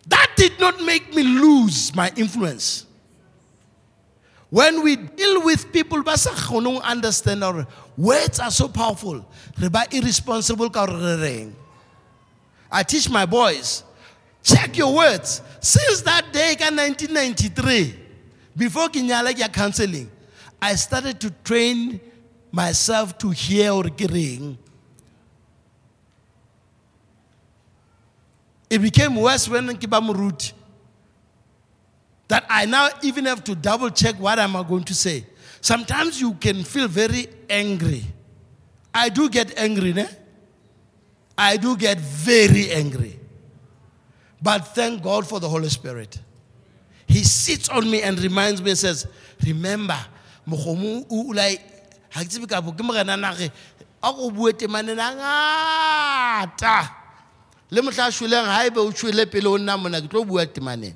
that 0.08 0.30
did 0.36 0.60
not 0.60 0.82
make 0.84 1.14
me 1.16 1.24
lose 1.24 1.96
my 1.96 2.12
influence 2.18 2.86
when 4.54 4.84
we 4.86 4.96
deal 4.96 5.42
with 5.42 5.74
people 5.74 6.06
ba 6.06 6.14
sa 6.14 6.30
kgoneng 6.30 6.78
understand 6.86 7.42
gore 7.42 7.66
words 7.98 8.38
are 8.38 8.54
so 8.54 8.70
powerful 8.70 9.18
re 9.58 9.66
ba 9.66 9.82
irresponsible 9.90 10.70
ka 10.70 10.86
re 10.86 11.50
i 12.70 12.84
teach 12.86 13.10
my 13.10 13.26
boys 13.26 13.82
check 14.44 14.78
your 14.78 14.94
words. 14.94 15.42
Since 15.60 16.02
that 16.04 16.30
day 16.32 16.54
ka 16.60 16.70
1993 16.70 17.96
before 18.56 18.90
ya 18.94 19.48
counseling 19.48 20.12
i 20.62 20.76
started 20.76 21.20
to 21.22 21.32
train 21.44 22.00
myself 22.52 23.18
to 23.18 23.32
hear 23.32 23.72
or 23.74 23.90
ke 23.90 24.06
reng. 24.06 24.58
It 28.70 28.82
became 28.82 29.16
worse 29.16 29.50
when 29.50 29.74
ke 29.78 29.90
ba 29.90 29.98
moruti 29.98 30.54
that 32.34 32.46
I 32.50 32.66
now 32.66 32.90
even 33.04 33.26
have 33.26 33.44
to 33.44 33.54
double 33.54 33.92
check 33.92 34.16
what 34.16 34.40
I'm 34.40 34.54
going 34.68 34.86
to 34.86 34.96
say. 34.96 35.24
Sometimes 35.62 36.20
you 36.20 36.34
can 36.34 36.64
feel 36.64 36.88
very 36.88 37.28
angry. 37.48 38.04
I 38.92 39.10
do 39.10 39.30
get 39.30 39.56
angry, 39.56 39.94
ne? 39.94 40.08
I 41.38 41.58
do 41.58 41.78
get 41.78 42.00
very 42.00 42.72
angry. 42.72 43.20
But 44.42 44.70
thank 44.70 45.04
God 45.04 45.28
for 45.28 45.40
the 45.40 45.48
Holy 45.48 45.70
Spirit. 45.70 46.20
He 47.06 47.24
sits 47.24 47.70
on 47.70 47.92
me 47.92 48.02
and 48.02 48.20
reminds 48.20 48.64
me 48.64 48.72
and 48.72 48.80
says, 48.80 49.06
Remember, 49.46 50.04
a 54.04 54.12
go 54.12 54.30
bue 54.32 54.52
temaneng 54.52 55.00
a 55.00 55.14
ngata 55.16 56.90
le 57.72 57.82
mohla 57.82 58.08
a 58.08 58.12
shweleng 58.12 58.46
ha 58.46 58.66
ebe 58.66 58.78
o 58.78 58.92
shwele 58.92 59.26
pele 59.32 59.48
o 59.48 59.58
nna 59.58 59.78
mona 59.80 60.02
ke 60.02 60.10
tlo 60.12 60.26
bua 60.28 60.46
temaneng 60.46 60.94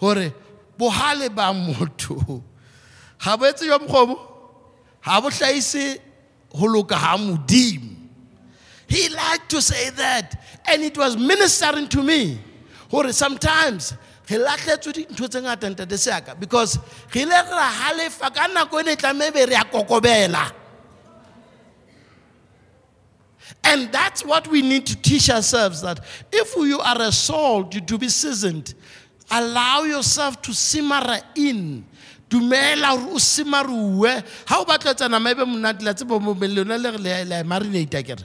gore 0.00 0.32
bohale 0.78 1.28
ba 1.34 1.52
motho. 1.52 2.42
Ga 3.22 3.36
bo 3.36 3.44
etse 3.44 3.66
jwa 3.66 3.78
mokgomo 3.78 4.16
ga 5.04 5.20
bo 5.20 5.28
tlhaise 5.28 6.00
go 6.50 6.66
loka 6.66 6.98
ga 6.98 7.16
modimo. 7.16 7.96
He 8.88 9.08
liked 9.08 9.50
to 9.50 9.62
say 9.62 9.90
that 9.90 10.42
and 10.66 10.82
it 10.82 10.96
was 10.96 11.16
ministering 11.16 11.88
to 11.88 12.02
me 12.02 12.40
gore 12.90 13.12
sometimes 13.12 13.94
ge 14.26 14.38
latlhetswe 14.38 14.92
dintho 14.92 15.28
tse 15.28 15.40
ngata 15.40 15.74
ntate 15.74 15.98
seaka 15.98 16.38
because 16.38 16.78
ge 17.12 17.22
ile 17.22 17.30
re 17.30 17.66
halefa 17.80 18.34
ka 18.34 18.48
nako 18.48 18.80
e 18.80 18.82
ne 18.84 18.96
tlame 18.96 19.32
be 19.32 19.44
re 19.46 19.52
ya 19.52 19.64
kokobela. 19.64 20.52
And 23.62 23.92
that's 23.92 24.24
what 24.24 24.48
we 24.48 24.62
need 24.62 24.86
to 24.86 24.96
teach 24.96 25.28
ourselves 25.28 25.82
that 25.82 26.00
if 26.32 26.56
you 26.56 26.80
are 26.80 27.02
a 27.02 27.12
salt, 27.12 27.74
you 27.74 27.80
to 27.82 27.98
be 27.98 28.08
seasoned, 28.08 28.74
allow 29.30 29.84
yourself 29.84 30.40
to 30.42 30.52
simmer 30.52 31.20
in. 31.34 31.84
dumela 32.30 32.94
gore 32.94 33.14
o 33.14 33.18
simaruwe 33.18 34.22
ga 34.46 34.60
o 34.60 34.64
batla 34.64 34.94
tsa 34.94 35.08
nama 35.08 35.30
e 35.30 35.34
be 35.34 35.44
monate 35.44 35.82
la 35.82 35.92
tsebo 35.92 36.20
le 36.20 36.62
re 36.62 37.24
la 37.24 37.42
marinata 37.42 38.02
kere 38.06 38.24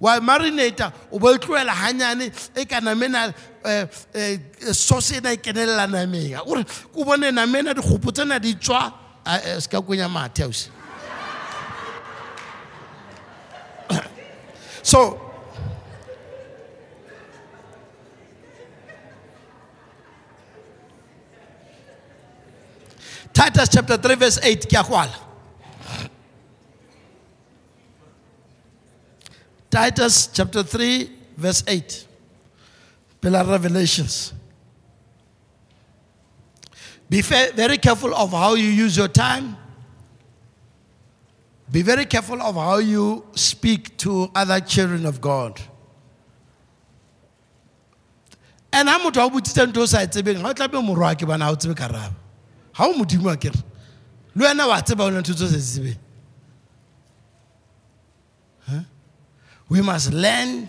wa 0.00 0.18
marinata 0.20 0.92
o 1.12 1.18
ba 1.18 1.28
o 1.28 1.36
tloela 1.36 1.74
ganyane 1.74 2.32
e 2.56 2.64
ka 2.64 2.80
namena 2.80 3.34
eh, 3.64 3.86
eh, 4.14 4.38
sauce 4.72 5.16
ena 5.16 5.32
e 5.32 5.36
kenelela 5.36 5.86
nameng. 5.86 6.42
Gore 6.46 6.64
ko 6.92 7.04
bone 7.04 7.30
namena 7.30 7.74
dikgopo 7.74 8.10
tsena 8.10 8.38
di 8.40 8.54
tswa 8.54 8.92
se 9.60 9.68
ka 9.68 9.80
konya 9.82 10.08
mathe 10.08 10.42
ausi. 10.42 10.70
So 14.82 15.29
Titus 23.40 23.70
chapter 23.70 23.96
3 23.96 24.16
verse 24.16 24.38
8 24.42 24.68
ke 24.68 24.76
a 24.76 24.84
kwala 24.84 25.16
Titus 29.70 30.28
chapter 30.38 30.62
3 30.62 31.08
verse 31.38 31.64
8 31.66 32.06
Pillar 33.22 33.44
Revelations. 33.44 34.34
Be 37.08 37.22
very 37.22 37.78
careful 37.78 38.14
of 38.14 38.30
how 38.30 38.54
you 38.54 38.68
use 38.68 38.98
your 38.98 39.08
time. 39.08 39.56
Be 41.72 41.80
very 41.80 42.04
careful 42.04 42.42
of 42.42 42.56
how 42.56 42.76
you 42.76 43.24
speak 43.34 43.96
to 44.04 44.30
other 44.34 44.60
children 44.60 45.06
of 45.06 45.20
God. 45.20 45.58
And 48.70 48.86
ha 48.86 48.98
motho 48.98 49.22
a 49.22 49.24
o 49.24 49.30
botsitse 49.30 49.64
ntho 49.64 49.80
o 49.80 49.86
sa 49.86 50.02
e 50.02 50.08
tsebeng 50.08 50.42
ga 50.44 52.19
o 52.86 52.92
modimo 52.94 53.30
a 53.32 53.36
kere? 53.36 53.56
Le 54.34 54.46
wena 54.46 54.68
wa 54.68 54.80
tseba 54.80 55.04
o 55.04 55.96
we 59.68 59.80
must 59.80 60.12
learn. 60.12 60.68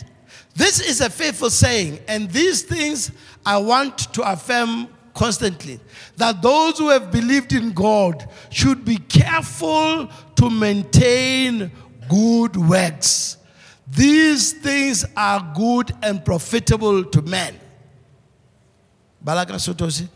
This 0.56 0.80
is 0.80 1.02
a 1.02 1.10
faithful 1.10 1.50
saying 1.50 2.00
and 2.08 2.30
these 2.30 2.62
things 2.64 3.12
i 3.46 3.58
want 3.58 3.98
to 4.14 4.22
affirm 4.22 4.88
constantly 5.14 5.80
that 6.18 6.42
those 6.42 6.78
who 6.78 6.90
have 6.90 7.12
believed 7.12 7.54
in 7.54 7.72
god 7.72 8.30
should 8.50 8.86
be 8.86 8.98
careful 8.98 10.08
to 10.36 10.50
maintain 10.50 11.72
good 12.10 12.56
works. 12.58 13.38
These 13.88 14.54
things 14.54 15.06
are 15.16 15.52
good 15.56 15.94
and 16.02 16.24
profitable 16.24 17.04
to 17.06 17.22
men. 17.22 17.60
Balaka 19.24 19.54
sotosi 19.60 20.08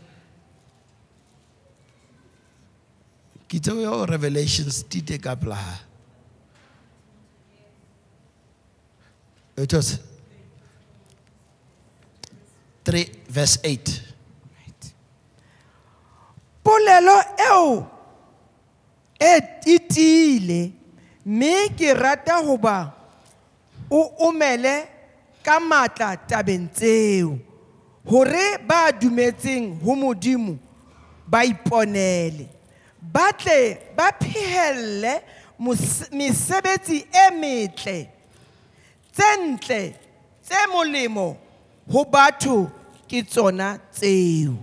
ke 3.56 3.60
tseo 3.60 3.80
yo 3.80 4.04
revelations 4.04 4.84
di 4.84 5.00
te 5.00 5.16
ka 5.16 5.32
it 9.56 9.72
was 9.72 9.98
3 12.84 13.08
verse 13.32 13.56
8 13.64 14.02
polelo 16.62 17.16
eo 17.48 17.88
e 19.18 19.40
titile 19.64 20.72
mme 21.24 21.72
ke 21.78 21.94
rata 21.94 22.36
ho 22.44 22.58
ba 22.58 22.92
o 23.90 24.28
omele 24.28 24.84
ka 25.42 25.56
matla 25.60 26.16
tabeng 26.28 26.68
tseo 26.68 27.38
hore 28.04 28.58
ba 28.68 28.92
dumetseng 28.92 29.80
ho 29.80 29.96
modimo 29.96 30.58
ba 31.26 31.40
iponele 31.44 32.55
ba 33.12 33.32
tle 33.32 33.78
ba 33.96 34.12
phehelle 34.12 35.22
mesebetsi 36.12 37.06
e 37.12 37.30
metle 37.40 38.08
tse 39.12 39.28
ntle 39.46 39.94
tse 40.42 40.66
molemo 40.72 41.36
ho 41.92 42.04
batho 42.04 42.70
ke 43.08 43.22
tsona 43.22 43.78
tseo 43.92 44.56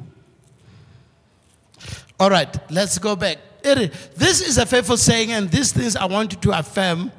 All 2.19 2.29
right, 2.29 2.71
let's 2.71 2.99
go 2.99 3.15
back. 3.17 3.38
This 3.63 4.47
is 4.47 4.58
a 4.58 4.65
faithful 4.65 4.95
saying, 4.95 5.32
and 5.32 5.49
these 5.49 5.73
things 5.73 5.95
I 5.95 6.06
want 6.06 6.32
you 6.32 6.39
to 6.39 6.58
affirm 6.58 7.12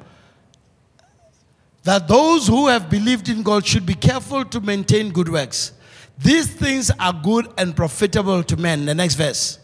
that 1.83 2.07
those 2.07 2.47
who 2.47 2.67
have 2.67 2.89
believed 2.89 3.29
in 3.29 3.43
God 3.43 3.65
should 3.65 3.85
be 3.85 3.93
careful 3.93 4.45
to 4.45 4.59
maintain 4.61 5.11
good 5.11 5.29
works. 5.29 5.73
These 6.17 6.47
things 6.55 6.91
are 6.99 7.13
good 7.13 7.47
and 7.57 7.75
profitable 7.75 8.41
to 8.43 8.57
men. 8.57 8.85
The 8.85 8.95
next 8.95 9.15
verse. 9.15 9.59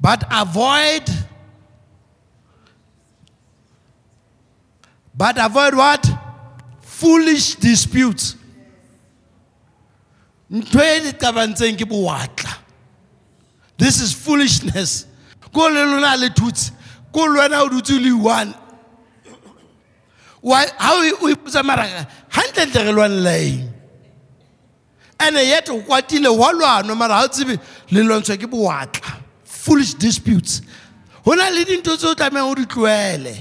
But 0.00 0.24
avoid, 0.30 1.04
but 5.14 5.36
avoid 5.38 5.74
what? 5.74 6.10
Foolish 6.80 7.54
disputes. 7.56 8.36
This 13.76 14.00
is 14.00 14.12
foolishness. 14.12 15.06
Ko 15.52 15.68
le 15.68 15.84
le 16.18 16.28
thutse. 16.30 16.70
Ko 17.12 17.24
le 17.24 17.40
wena 17.40 17.60
o 17.62 17.68
dutse 17.68 18.22
one. 18.22 18.54
Wa- 20.42 20.66
ha 20.78 20.92
o 21.22 21.28
ipotsa 21.28 21.62
maraka 21.62 22.06
gantlentle 22.30 22.84
re 22.84 22.92
lwanela 22.92 23.34
eng? 23.40 23.72
And 25.20 25.36
yet 25.36 25.68
o 25.70 25.80
kwatile 25.80 26.28
wa 26.36 26.52
lwanwa 26.52 26.96
mara 26.96 27.14
ga 27.20 27.24
o 27.24 27.28
tsebe 27.28 27.58
le 27.90 28.02
lwantshwa 28.02 28.36
ke 28.38 28.46
boatla 28.50 29.23
foolish 29.64 29.94
disputes. 29.94 30.60
Go 31.24 31.32
na 31.34 31.48
le 31.48 31.64
dintho 31.64 31.96
tse 31.96 32.04
o 32.04 32.14
tlamehang 32.14 32.50
o 32.50 32.54
di 32.54 32.66
tloele 32.66 33.34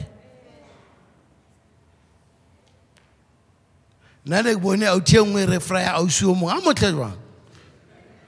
nna 4.26 4.40
le 4.44 4.54
ke 4.56 4.62
bone 4.62 4.88
authi 4.88 5.18
e 5.20 5.24
nngwe 5.26 5.46
re 5.52 5.60
frya 5.60 6.00
ausi 6.00 6.24
o 6.24 6.34
mongwe 6.34 6.56
a 6.56 6.62
motlhe 6.64 6.92
jwang? 6.96 7.18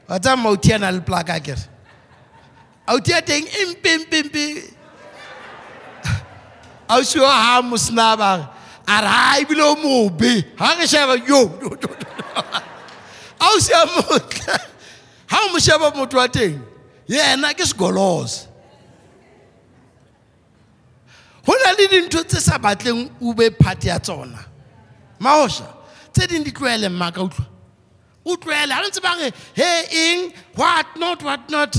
Wa 0.09 0.19
tsaya 0.19 0.35
mauthi 0.35 0.75
a 0.75 0.77
na 0.79 0.91
le 0.91 0.99
plaka 0.99 1.39
kere? 1.39 1.63
Authi 2.87 3.13
a 3.15 3.21
teng 3.21 3.47
empempempe 3.63 4.75
ausi 6.89 7.19
o 7.19 7.25
ha 7.25 7.61
mosena 7.61 8.17
ba 8.17 8.51
a 8.85 9.01
re 9.01 9.07
ha 9.07 9.39
ebile 9.39 9.63
o 9.63 9.75
mobe. 9.79 10.43
Ha 10.59 10.75
re 10.75 10.85
sheba 10.85 11.15
yo 11.15 11.47
ausi 13.39 13.71
a 13.71 13.85
motle. 13.95 14.59
Ha 15.31 15.47
o 15.47 15.53
mo 15.53 15.59
sheba 15.59 15.91
motho 15.95 16.17
wa 16.17 16.27
teng 16.27 16.59
yena 17.07 17.53
ke 17.53 17.65
sigoloze 17.65 18.47
go 21.45 21.53
na 21.63 21.71
le 21.77 21.87
dintho 21.87 22.23
tse 22.23 22.39
sa 22.41 22.57
batleng 22.57 23.09
o 23.21 23.33
be 23.33 23.49
phate 23.49 23.85
ya 23.85 23.99
tsona 23.99 24.39
maosha 25.19 25.67
tse 26.13 26.27
ding 26.27 26.43
di 26.43 26.51
tloele 26.51 26.89
mmaka 26.89 27.21
utlwa 27.21 27.45
o 28.25 28.35
tloele 28.37 28.73
ga 28.73 28.81
re 28.81 28.87
ntse 28.89 29.01
ba 29.01 29.13
re 29.19 29.31
he 29.53 29.69
eng 30.09 30.33
what 30.55 30.87
not 30.97 31.21
what 31.23 31.49
not? 31.49 31.75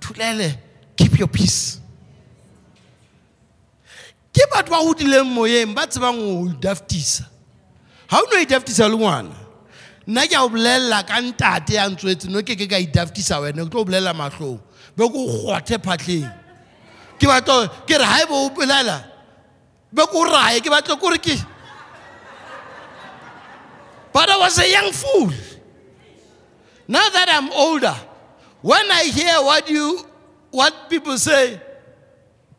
Thulele 0.00 0.54
keep 0.96 1.18
your 1.18 1.28
peace. 1.28 1.80
Ke 4.32 4.46
batho 4.52 4.70
ba 4.70 4.78
godileng 4.86 5.26
moyeng 5.34 5.74
ba 5.74 5.86
tsebang 5.86 6.14
o 6.22 6.46
idaftisa 6.46 7.26
ga 8.08 8.22
o 8.22 8.26
ne 8.30 8.38
o 8.38 8.44
idaftisa 8.46 8.86
le 8.88 8.96
ngwana 8.96 9.34
nna 10.06 10.26
ke 10.30 10.36
a 10.38 10.44
o 10.46 10.48
bolelela 10.48 11.02
ka 11.02 11.18
ntate 11.20 11.74
ya 11.74 11.88
ntswetse 11.90 12.30
no 12.30 12.42
ke 12.46 12.54
ke 12.54 12.70
ka 12.70 12.78
e 12.78 12.86
idaftisa 12.86 13.42
wena 13.42 13.66
ke 13.66 13.70
tlo 13.74 13.82
o 13.82 13.84
bolelela 13.84 14.14
matlhong 14.14 14.60
be 14.98 15.04
ko 15.06 15.20
kgothe 15.30 15.76
phatlheng 15.86 16.26
ke 17.18 17.26
batla 17.30 17.70
ke 17.86 17.94
re 17.94 18.06
ga 18.10 18.16
e 18.22 18.26
bo 18.26 18.46
o 18.46 18.50
be 19.94 20.02
ko 20.10 20.24
raye 20.26 20.58
ke 20.60 20.66
batla 20.74 20.98
ke 21.22 21.38
But 24.12 24.30
I 24.30 24.38
was 24.38 24.58
a 24.58 24.68
young 24.68 24.90
fool. 24.90 25.30
Now 26.88 27.08
that 27.10 27.28
I'm 27.28 27.52
older, 27.52 27.94
when 28.62 28.90
I 28.90 29.04
hear 29.04 29.34
what 29.42 29.70
you 29.70 30.04
what 30.50 30.90
people 30.90 31.16
say, 31.18 31.60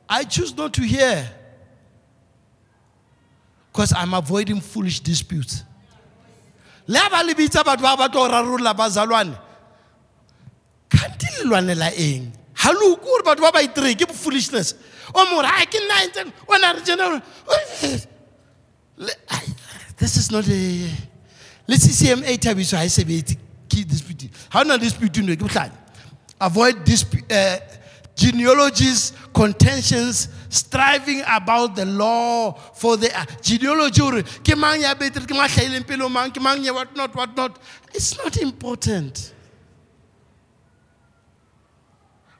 I 0.07 0.23
choose 0.23 0.55
not 0.55 0.73
to 0.75 0.83
hear. 0.83 1.27
Because 3.73 3.91
I'm 3.93 4.13
avoiding 4.13 4.61
foolish 4.61 5.01
disputes. 5.01 5.63
Le 6.87 6.99
ba 7.09 7.23
le 7.25 7.33
bitsa 7.33 7.61
batho 7.63 7.97
ba 7.97 8.07
go 8.07 8.29
rarolla 8.29 8.73
bazalwane. 8.73 9.48
Kante 10.99 11.27
le 11.39 11.49
lwanela 11.49 11.91
eng? 11.95 12.31
Haloko 12.55 13.05
gore 13.05 13.23
batho 13.23 13.41
ba 13.41 13.51
ba 13.51 13.61
itere 13.63 13.95
ke 13.95 14.11
foolishness. 14.13 14.73
O 15.15 15.25
mo 15.31 15.41
re 15.41 15.47
ha 15.47 15.65
ke 15.65 15.79
nna 15.79 16.03
entseng 16.05 16.33
o 16.47 16.57
na 16.57 16.71
re 16.73 16.81
tjena 16.81 17.21
Le- 18.97 19.13
ai, 19.31 19.45
This 19.97 20.17
is 20.17 20.31
not 20.31 20.47
a 20.47 20.91
le 21.67 21.75
ccma 21.77 22.37
thabiso 22.37 22.75
ha 22.77 22.83
e 22.83 22.89
sebetse 22.89 23.37
ke 23.69 23.85
dispute 23.87 24.29
ha 24.49 24.61
o 24.61 24.63
na 24.63 24.77
dispute 24.77 25.17
no 25.23 25.35
ke 25.35 25.39
bohlanya 25.39 25.75
avoid 26.41 26.83
dispute, 26.83 27.31
uh, 27.31 27.59
genealogies 28.15 29.13
contentions 29.33 30.29
striving 30.49 31.21
about 31.27 31.75
the 31.75 31.85
law 31.85 32.51
for 32.73 32.97
the 32.97 33.07
uh, 33.17 33.23
genealogy 33.41 34.01
gore 34.01 34.23
ke 34.43 34.57
mang 34.57 34.81
ya 34.81 34.95
betere 34.95 35.27
ke 35.27 35.31
mang 35.31 35.45
a 35.45 35.49
hlaileng 35.49 35.85
pele 35.87 36.03
o 36.03 36.09
mang 36.09 36.31
ke 36.31 36.41
mang 36.41 36.63
ya 36.63 36.73
what 36.73 36.95
not 36.95 37.13
what 37.15 37.35
not 37.37 37.59
it's 37.93 38.17
not 38.17 38.35
important 38.37 39.33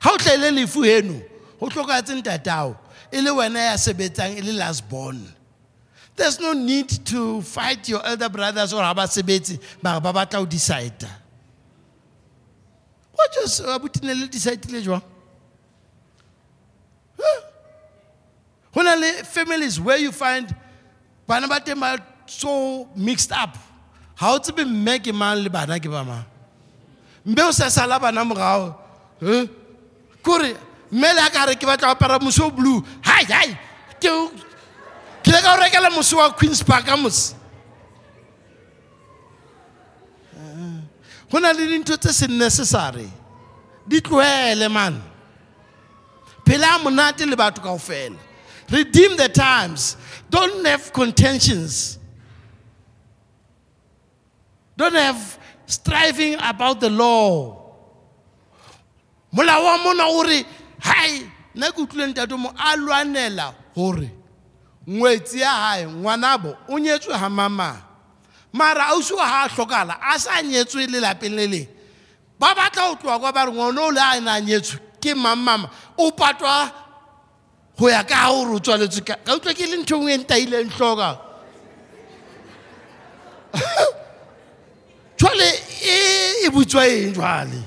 ha 0.00 0.10
o 0.12 0.18
hlaile 0.18 0.50
lefu 0.50 0.82
heno 0.82 1.20
go 1.60 1.68
tlhokaetse 1.68 2.14
ntatao 2.20 2.76
e 3.10 3.20
le 3.20 3.30
wena 3.30 3.60
ya 3.60 3.78
sebetsang 3.78 4.36
e 4.36 4.40
le 4.40 4.52
last 4.52 4.88
born. 4.88 5.20
There's 6.16 6.40
no 6.40 6.52
need 6.52 6.88
to 7.06 7.40
fight 7.42 7.88
your 7.88 8.04
elder 8.04 8.28
brothers 8.28 8.72
or 8.72 8.82
ba 8.94 9.06
sebetse 9.06 9.58
ba 9.82 10.00
ba 10.00 10.12
batla 10.12 10.38
ho 10.38 10.46
decide 10.46 11.06
what 13.20 13.32
just 13.32 13.62
abuti 13.62 14.02
ne 14.02 14.14
le 14.14 14.26
decide 14.26 14.64
le 14.72 14.80
jwang? 14.82 15.02
Ho 18.72 18.82
na 18.82 18.94
le 18.94 19.24
families 19.24 19.80
where 19.80 19.98
you 19.98 20.12
find 20.12 20.54
bana 21.26 21.48
ba 21.48 21.60
teng 21.60 21.80
ba 21.80 21.98
so 22.26 22.88
mixed 22.96 23.32
up. 23.32 23.58
Ha 24.16 24.34
o 24.34 24.38
tsebe 24.38 24.64
mme 24.64 24.98
ke 24.98 25.12
mang 25.12 25.42
le 25.42 25.50
bana 25.50 25.78
ke 25.78 25.90
ba 25.90 26.04
mang? 26.04 26.24
Mme 27.24 27.42
o 27.48 27.50
sa 27.50 27.68
sala 27.68 27.98
bana 28.00 28.24
morao? 28.24 28.76
Kore 30.22 30.56
mme 30.90 31.12
le 31.14 31.30
ka 31.30 31.44
re 31.46 31.54
ke 31.54 31.66
batla 31.66 31.94
apara 31.94 32.20
moso 32.20 32.46
o 32.46 32.50
blue. 32.50 32.84
Hai 33.02 33.24
hai 33.24 33.58
ke 34.00 34.10
ke 35.22 35.30
le 35.32 35.42
ka 35.42 35.54
o 35.54 35.60
rekela 35.60 35.90
moso 35.90 36.16
wa 36.16 36.30
queens 36.32 36.62
park 36.62 36.86
ka 36.86 36.96
mose. 36.96 37.34
Go 41.30 41.38
na 41.38 41.52
le 41.52 41.66
dintho 41.66 41.96
tse 41.96 42.12
se 42.12 42.26
necessary 42.26 43.08
di 43.86 44.00
tlohele 44.00 44.70
man. 44.70 45.02
Phela 46.44 46.78
monate 46.82 47.26
le 47.26 47.36
batho 47.36 47.62
kao 47.62 47.78
fela 47.78 48.18
redeem 48.70 49.16
the 49.16 49.28
times. 49.28 49.96
Don't 50.28 50.64
have 50.66 50.92
contentions. 50.92 51.98
Don't 54.76 54.94
have 54.94 55.38
striving 55.66 56.36
about 56.40 56.80
the 56.80 56.88
law 56.88 57.59
molao 59.32 59.64
wa 59.64 59.78
mona 59.78 60.06
o 60.06 60.22
re 60.22 60.44
hai 60.78 61.26
nna 61.54 61.72
ke 61.72 61.80
utlwile 61.82 62.06
ntate 62.06 62.34
mo 62.36 62.52
a 62.56 62.76
lwanela 62.76 63.54
gore 63.74 64.10
ngwetsi 64.88 65.40
ya 65.40 65.50
hae 65.50 65.86
ngwanabo 65.86 66.56
o 66.68 66.78
nyetswe 66.78 67.14
ha 67.14 67.28
mamang 67.30 67.90
mara 68.52 68.86
ausi 68.86 69.14
wa 69.14 69.26
ha 69.26 69.44
a 69.44 69.48
hlokala 69.48 69.98
a 70.02 70.18
sa 70.18 70.42
nyetswe 70.42 70.86
lelapeng 70.86 71.34
le 71.36 71.46
leng. 71.46 71.68
Ba 72.38 72.54
batla 72.54 72.88
go 72.88 72.94
tloa 72.96 73.18
kwa 73.18 73.32
ba 73.32 73.44
re 73.46 73.52
ngwana 73.52 73.80
o 73.80 73.90
le 73.90 74.00
a 74.00 74.20
ne 74.20 74.30
a 74.30 74.40
nyetswe 74.40 74.78
ke 75.00 75.14
mammama 75.14 75.70
o 75.98 76.10
patwa 76.10 76.72
go 77.78 77.88
ya 77.88 78.02
ka 78.02 78.14
ga 78.14 78.30
gore 78.32 78.54
o 78.56 78.58
tswaletswe 78.58 79.02
ka 79.04 79.34
utlwa 79.34 79.54
ke 79.54 79.66
le 79.66 79.76
ntho 79.76 79.98
ngwe 79.98 80.14
e 80.14 80.18
ntaileng 80.18 80.70
tlhoka 80.70 81.18
jwale 85.18 85.48
e 85.82 85.96
e 86.46 86.50
butswa 86.50 86.86
eng 86.86 87.14
jwale 87.14 87.60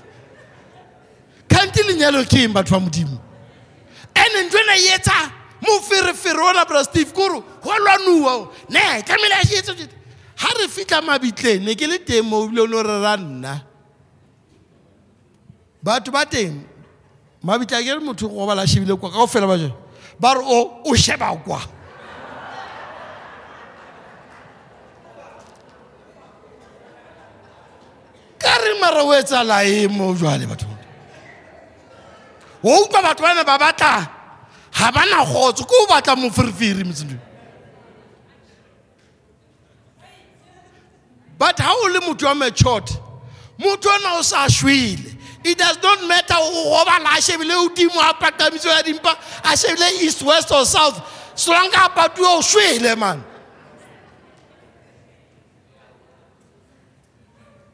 kgante 1.63 1.83
lenyalo 1.83 2.23
ke 2.25 2.43
eng 2.43 2.53
batho 2.53 2.75
ba 2.75 2.79
modimo 2.79 3.19
and 4.15 4.33
ntho 4.47 4.57
ena 4.59 4.75
e 4.75 4.87
etsa 4.95 5.31
moferefere 5.61 6.39
ona 6.39 6.65
bra 6.65 6.83
steve 6.83 7.13
kore 7.13 7.39
go 7.63 7.71
lwanuwa 7.71 8.49
ne 8.69 9.01
tlamehile 9.03 9.35
a 9.35 9.41
etse 9.41 9.89
ha 10.35 10.49
re 10.59 10.67
fitlha 10.67 11.01
mabitleng 11.01 11.63
ne 11.63 11.75
ke 11.75 11.87
le 11.87 11.99
teng 11.99 12.23
mo 12.23 12.45
ebile 12.45 12.61
o 12.61 12.67
ne 12.67 12.75
o 12.75 12.83
rera 12.83 13.17
nna. 13.17 13.61
Batho 15.83 16.11
ba 16.11 16.25
teng 16.25 16.63
mabitla 17.43 17.81
ke 17.83 17.93
re 17.93 17.99
motho 17.99 18.27
go 18.27 18.45
bala 18.45 18.67
shebile 18.67 18.95
kwa 18.99 19.11
kao 19.11 19.27
fela 19.27 19.47
ba 19.47 19.57
jone 19.57 19.73
ba 20.19 20.33
re 20.33 20.41
o 20.43 20.81
o 20.85 20.95
sheba 20.95 21.31
kwa. 21.45 21.61
Ka 28.39 28.57
re 28.59 28.79
mara 28.81 29.03
o 29.03 29.13
etsala 29.13 29.63
e 29.63 29.87
mo 29.87 30.13
jwale 30.13 30.47
batho 30.47 30.72
o 32.63 32.83
utlwa 32.83 33.01
batho 33.01 33.21
ba 33.21 33.33
ne 33.35 33.43
ba 33.43 33.57
batla 33.59 34.09
ga 34.71 34.91
ba 34.91 35.05
na 35.05 35.25
kgotso 35.25 35.67
ko 35.67 35.75
o 35.83 35.87
batla 35.87 36.15
moferefere 36.15 36.83
metseng. 36.83 37.19
But 41.37 41.59
ha 41.59 41.73
o 41.73 41.87
le 41.87 41.99
motho 41.99 42.25
wa 42.25 42.33
matured 42.33 42.89
motho 43.59 43.89
ona 43.89 44.17
o 44.17 44.21
sa 44.21 44.47
shwele. 44.47 45.17
It 45.43 45.57
does 45.57 45.77
not 45.83 46.07
matter 46.07 46.35
o 46.37 46.71
gobala 46.71 47.17
a 47.17 47.19
shebile 47.19 47.51
godimo 47.51 47.99
a 47.99 48.13
patamiso 48.13 48.67
ya 48.67 48.81
dimpa 48.81 49.11
a 49.43 49.57
shebile 49.57 50.01
east 50.01 50.23
west 50.23 50.51
or 50.51 50.65
south. 50.65 51.01
Solanka 51.35 51.85
a 51.85 51.89
patuwe 51.89 52.37
o 52.37 52.41
shwele 52.41 52.97
man. 52.97 53.23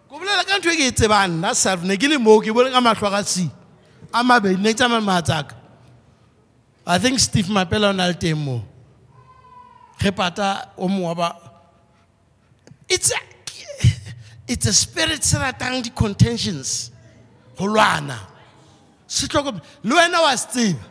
Ko 0.09 0.17
bolela 0.17 0.43
ka 0.45 0.57
ntho 0.57 0.73
e 0.73 0.75
ke 0.75 0.87
e 0.87 0.91
tsebang. 0.91 1.37
Nna 1.37 1.53
self 1.53 1.83
ne 1.83 1.95
ke 1.95 2.09
le 2.09 2.17
moo 2.17 2.41
ke 2.41 2.51
bone 2.51 2.71
ka 2.71 2.81
matlho 2.81 3.07
a 3.07 3.11
ka 3.11 3.21
si 3.21 3.51
a 4.13 4.23
mabedi 4.23 4.61
ne 4.61 4.73
ke 4.73 4.77
tsamaya 4.77 5.45
i 6.85 6.97
think 6.97 7.19
steve 7.19 7.47
mapela 7.47 7.89
o 7.89 7.91
na 7.91 8.07
le 8.07 8.13
teng 8.13 8.35
moo. 8.35 8.61
Ge 9.99 10.11
pata 10.11 10.69
o 10.77 10.87
mongwe 10.87 11.05
wa 11.07 11.13
ba. 11.15 11.35
It's 12.87 13.11
a, 13.11 13.19
it's 14.47 14.65
a 14.65 14.73
spirit 14.73 15.23
se 15.23 15.37
ratang 15.37 15.83
di-contentions. 15.83 16.91
Go 17.57 17.65
lwana. 17.65 18.17
Se 19.07 19.27
tlhoko 19.27 19.61
le 19.83 19.95
wena 19.95 20.21
wa 20.21 20.35
se 20.35 20.47
tseba. 20.47 20.85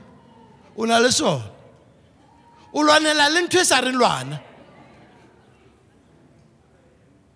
O 0.76 0.84
na 0.84 0.98
le 0.98 1.10
sone 1.10 1.42
o 2.72 2.82
lwanela 2.82 3.28
le 3.28 3.40
ntho 3.42 3.58
e 3.58 3.64
sa 3.64 3.80
re 3.80 3.92
lwana. 3.92 4.38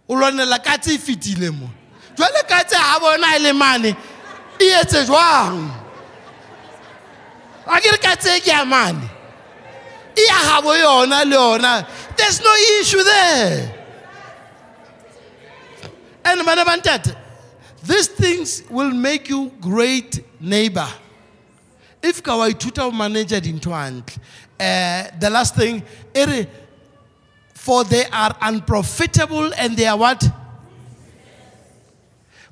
O 0.08 0.14
lwanela 0.14 0.58
katse 0.58 0.94
e 0.94 0.98
fetile 0.98 1.50
mo. 1.50 1.68
Jwale 2.16 2.42
katse 2.48 2.76
ga 2.76 3.00
bona 3.00 3.36
e 3.36 3.38
le 3.38 3.52
mane 3.52 3.96
e 4.61 4.70
etse 4.80 5.07
jwang 5.07 5.70
a 7.66 7.80
ke 7.80 7.90
re 7.92 7.98
katse 7.98 8.36
e 8.36 8.40
ke 8.40 8.46
ya 8.48 8.64
mane 8.64 9.09
e 10.16 10.26
ya 10.28 10.61
there's 12.16 12.40
no 12.42 12.55
issue 12.80 13.03
there. 13.03 13.74
And 16.24 16.44
bana 16.46 16.64
ba 16.64 17.16
these 17.82 18.07
things 18.09 18.62
will 18.70 18.90
make 18.92 19.28
you 19.28 19.53
great 19.61 20.22
neighbor. 20.40 20.88
If 22.03 22.22
ka 22.22 22.36
wa 22.36 22.48
ithuta 22.48 22.76
go 22.76 22.90
manager 22.90 23.40
dintho 23.40 23.72
uh, 24.61 25.11
the 25.18 25.30
last 25.30 25.57
thing 25.57 25.82
for 27.55 27.84
they 27.84 28.05
are 28.07 28.36
unprofitable 28.40 29.53
and 29.55 29.76
they 29.76 29.86
are 29.86 29.96
what? 29.96 30.28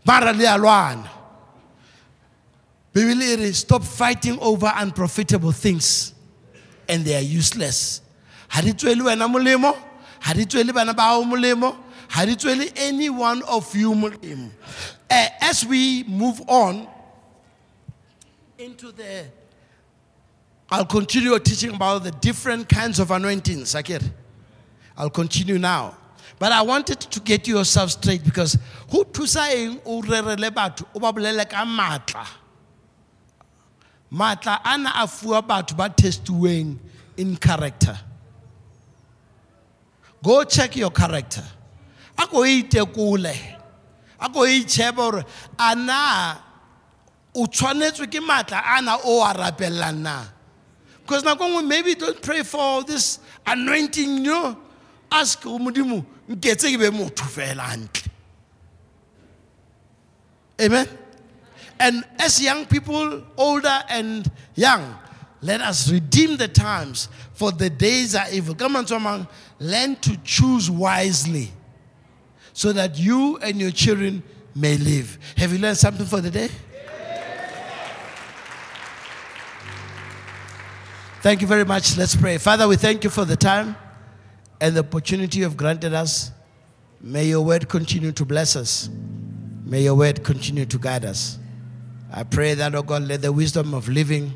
Mara 0.05 0.33
bibele 2.95 3.49
e 3.49 3.53
stop 3.53 3.83
fighting 3.85 4.39
over 4.41 4.73
unprofitable 4.77 5.53
things 5.53 6.15
and 6.89 7.05
they 7.05 7.15
are 7.15 7.39
useless 7.39 8.03
ha 8.49 8.61
di 8.61 8.73
tswele 8.73 9.03
wena 9.03 9.29
molemo 9.29 9.77
ha 10.21 10.35
di 10.35 10.45
tswele 10.45 10.73
bana 10.73 10.93
ba 10.95 11.03
gago 11.03 11.25
molemo 11.25 11.77
ha 12.09 12.25
di 12.25 12.35
tswele 12.37 12.73
any 12.77 13.09
one 13.09 13.43
of 13.43 13.75
you 13.75 13.95
molemo 13.95 14.51
uh, 15.11 15.29
as 15.41 15.65
we 15.67 16.05
move 16.05 16.41
on 16.49 16.87
into 18.59 18.93
the 18.93 19.25
I'll 20.73 20.85
continue 20.87 21.37
teaching 21.41 21.75
about 21.75 22.05
the 22.05 22.13
different 22.13 22.69
kinds 22.69 23.01
of 23.01 23.11
anointings. 23.11 23.75
Akere. 23.75 24.09
I'll 24.97 25.11
continue 25.11 25.59
now. 25.59 25.97
But 26.39 26.53
I 26.53 26.63
wanted 26.63 27.01
to 27.01 27.21
get 27.21 27.49
yourself 27.49 27.91
straight 27.91 28.25
because 28.25 28.57
who 28.89 29.05
thusa 29.05 29.53
eng 29.53 29.81
o 29.85 30.01
rerele 30.01 30.51
batho 30.51 30.85
o 30.95 31.01
ba. 31.01 32.27
Matla 34.13 34.61
ana 34.65 34.91
a 34.97 35.07
fuwa 35.07 35.43
batho 35.43 35.77
ba 35.77 35.89
testuweng 35.89 36.77
in 37.17 37.37
character. 37.37 37.99
Go 40.23 40.45
check 40.45 40.77
your 40.77 40.91
character. 40.91 41.45
A 42.19 42.27
ko 42.27 42.39
itekole. 42.39 43.37
A 44.21 44.29
ko 44.29 44.41
itsheba 44.41 44.97
hore 44.97 45.25
ana 45.59 46.39
o 47.35 47.47
tshwanetswe 47.47 48.11
ke 48.11 48.21
matla 48.21 48.63
ana 48.77 48.99
o 49.05 49.23
a 49.23 49.33
rapellang 49.33 49.99
na. 49.99 50.25
Because 51.03 51.25
now 51.25 51.61
maybe 51.61 51.95
don't 51.95 52.21
pray 52.23 52.43
for 52.43 52.85
this 52.85 53.19
anointing, 53.47 54.19
you 54.19 54.31
know. 54.31 54.57
Ask 55.11 55.43
Umudimu, 55.43 56.05
nketse 56.29 56.73
ke 56.73 56.79
be 56.79 56.91
motho 56.91 57.25
fela 57.25 57.63
hantle. 57.63 58.09
Amen. 60.61 60.87
And 61.81 62.05
as 62.19 62.41
young 62.41 62.67
people, 62.67 63.25
older 63.39 63.83
and 63.89 64.31
young, 64.55 64.99
let 65.41 65.63
us 65.63 65.91
redeem 65.91 66.37
the 66.37 66.47
times, 66.47 67.09
for 67.33 67.51
the 67.51 67.71
days 67.71 68.15
are 68.15 68.27
evil. 68.31 68.55
Come 68.55 68.77
on, 68.77 68.87
someone, 68.87 69.27
learn 69.59 69.97
to 69.97 70.17
choose 70.19 70.71
wisely 70.71 71.51
so 72.53 72.73
that 72.73 72.99
you 72.99 73.39
and 73.39 73.59
your 73.59 73.71
children 73.71 74.23
may 74.55 74.77
live. 74.77 75.19
Have 75.39 75.55
you 75.55 75.59
learned 75.59 75.79
something 75.79 76.05
for 76.05 76.21
the 76.21 76.31
day? 76.31 76.51
Thank 81.23 81.41
you 81.41 81.47
very 81.47 81.65
much. 81.65 81.97
Let's 81.97 82.15
pray. 82.15 82.37
Father, 82.37 82.69
we 82.69 82.77
thank 82.77 83.05
you 83.05 83.11
for 83.11 83.25
the 83.25 83.37
time 83.37 83.75
and 84.61 84.75
the 84.75 84.81
opportunity 84.81 85.41
you've 85.41 85.57
granted 85.57 85.95
us. 85.95 86.31
May 87.01 87.25
your 87.25 87.43
word 87.43 87.71
continue 87.71 88.13
to 88.13 88.25
bless 88.27 88.55
us. 88.57 88.91
May 89.65 89.83
your 89.83 89.95
word 89.95 90.23
continue 90.23 90.67
to 90.67 90.79
guide 90.79 91.07
us. 91.07 91.39
I 92.13 92.25
pray 92.25 92.55
that, 92.55 92.75
oh 92.75 92.83
God, 92.83 93.03
let 93.03 93.23
the 93.23 93.33
wisdom 93.33 93.73
of 93.73 93.89
living 93.89 94.35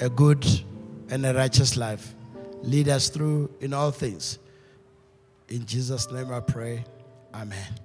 a 0.00 0.08
good 0.08 0.46
and 1.10 1.26
a 1.26 1.34
righteous 1.34 1.76
life 1.76 2.14
lead 2.62 2.88
us 2.88 3.08
through 3.08 3.50
in 3.60 3.74
all 3.74 3.90
things. 3.90 4.38
In 5.48 5.66
Jesus' 5.66 6.10
name 6.10 6.32
I 6.32 6.40
pray. 6.40 6.84
Amen. 7.34 7.81